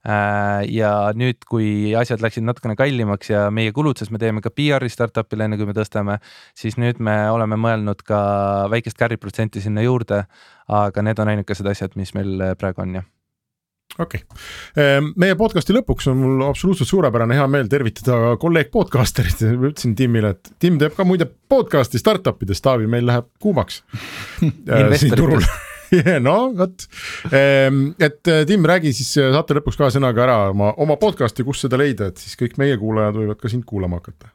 [0.08, 4.90] Ja nüüd, kui asjad läksid natukene kallimaks ja meie kulud, sest me teeme ka PR-i
[4.92, 6.20] startup'ile, enne kui me tõstame,
[6.58, 8.22] siis nüüd me oleme mõelnud ka
[8.72, 10.24] väikest carry protsenti sinna juurde.
[10.68, 13.06] aga need on ainukesed asjad, mis meil praegu on jah
[14.00, 19.42] okei okay., ehm, meie podcast'i lõpuks on mul absoluutselt suurepärane hea meel tervitada kolleeg podcasterit,
[19.56, 23.82] ma ütlesin Timile, et Tim teeb ka muide podcast'i startup idest, Taavi, meil läheb kuumaks
[24.44, 25.44] äh, siin turul
[26.28, 26.88] no vot,
[27.32, 31.66] ehm, et äh, Tim, räägi siis saate lõpuks ka sõnaga ära oma, oma podcast'i, kus
[31.66, 34.32] seda leida, et siis kõik meie kuulajad võivad ka sind kuulama hakata.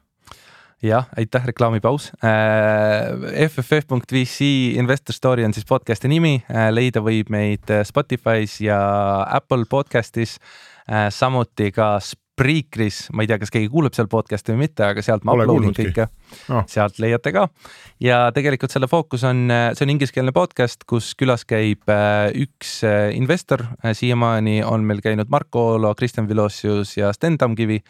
[0.83, 2.11] Jah, aitäh, reklaamipaus.
[2.23, 3.47] Äh,.
[3.47, 4.41] FFF.VC
[4.75, 6.41] Investor Story on siis podcast'i nimi.
[6.51, 8.81] Äh,, leida võib meid äh, Spotify's ja
[9.23, 10.35] Apple podcast'is.
[10.83, 11.93] Äh,, samuti ka
[12.33, 15.67] Spreakeris, ma ei tea, kas keegi kuulab seal podcast'i või mitte, aga sealt ma upload
[15.67, 16.07] in kõike
[16.49, 17.43] oh., sealt leiate ka.
[18.01, 22.79] ja tegelikult selle fookus on, äh, see on ingliskeelne podcast, kus külas käib äh, üks
[23.13, 27.83] investor, siiamaani on meil käinud Marko Oolo, Kristjan Vilosius ja Sten Tamkivi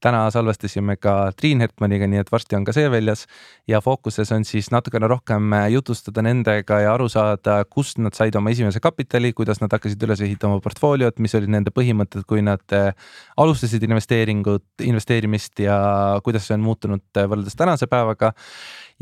[0.00, 3.26] täna salvestasime ka Triin Hertmaniga, nii et varsti on ka see väljas
[3.68, 8.36] ja fookuses on siis natukene rohkem äh, jutustada nendega ja aru saada, kust nad said
[8.38, 12.76] oma esimese kapitali, kuidas nad hakkasid üles ehitama portfooliot, mis olid nende põhimõtted, kui nad
[12.76, 12.94] äh,
[13.40, 15.76] alustasid investeeringut, investeerimist ja
[16.24, 18.32] kuidas see on muutunud äh, võrreldes tänase päevaga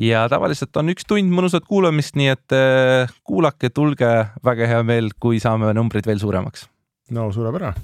[0.03, 2.59] ja tavaliselt on üks tund mõnusat kuulamist, nii et
[3.27, 4.11] kuulake, tulge,
[4.47, 6.69] väga hea meel, kui saame numbrid veel suuremaks.
[7.15, 7.75] no suurepärane.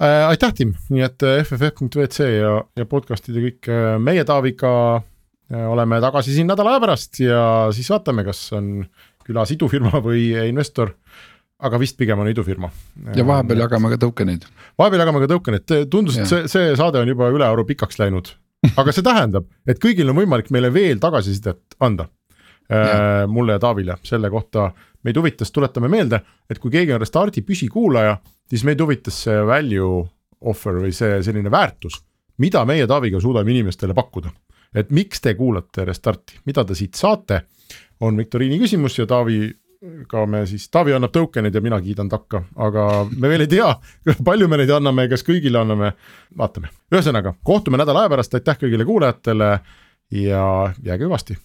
[0.00, 5.66] Aitäh, Tim, nii et äh, FFF.WC ja, ja podcast'id ja kõik äh, meie Taaviga äh,
[5.70, 7.42] oleme tagasi siin nädala aja pärast ja
[7.74, 8.80] siis vaatame, kas on
[9.26, 10.94] külas idufirma või investor
[11.64, 12.68] aga vist pigem on idufirma.
[13.14, 14.48] ja vahepeal jagame ka token'eid.
[14.78, 18.34] vahepeal jagame ka token'id, tundus, et see, see saade on juba ülearu pikaks läinud.
[18.76, 22.08] aga see tähendab, et kõigil on võimalik meile veel tagasisidet anda.
[23.28, 24.70] mulle ja Taavile selle kohta
[25.04, 28.16] meid huvitas, tuletame meelde, et kui keegi on Restardi püsikuulaja,
[28.50, 30.04] siis meid huvitas see value
[30.44, 32.00] offer või see selline väärtus,
[32.38, 34.32] mida meie Taaviga suudame inimestele pakkuda.
[34.74, 37.44] et miks te kuulate Restarti, mida te siit saate,
[38.00, 39.52] on viktoriini küsimus ja Taavi
[40.08, 43.68] ka me siis, Taavi annab token'id ja mina kiidan takka, aga me veel ei tea,
[44.24, 45.92] palju me neid anname, kas kõigile anname,
[46.36, 46.72] vaatame.
[46.92, 49.50] ühesõnaga, kohtume nädala aja pärast, aitäh kõigile kuulajatele
[50.10, 50.46] ja
[50.82, 51.36] jääge hüvasti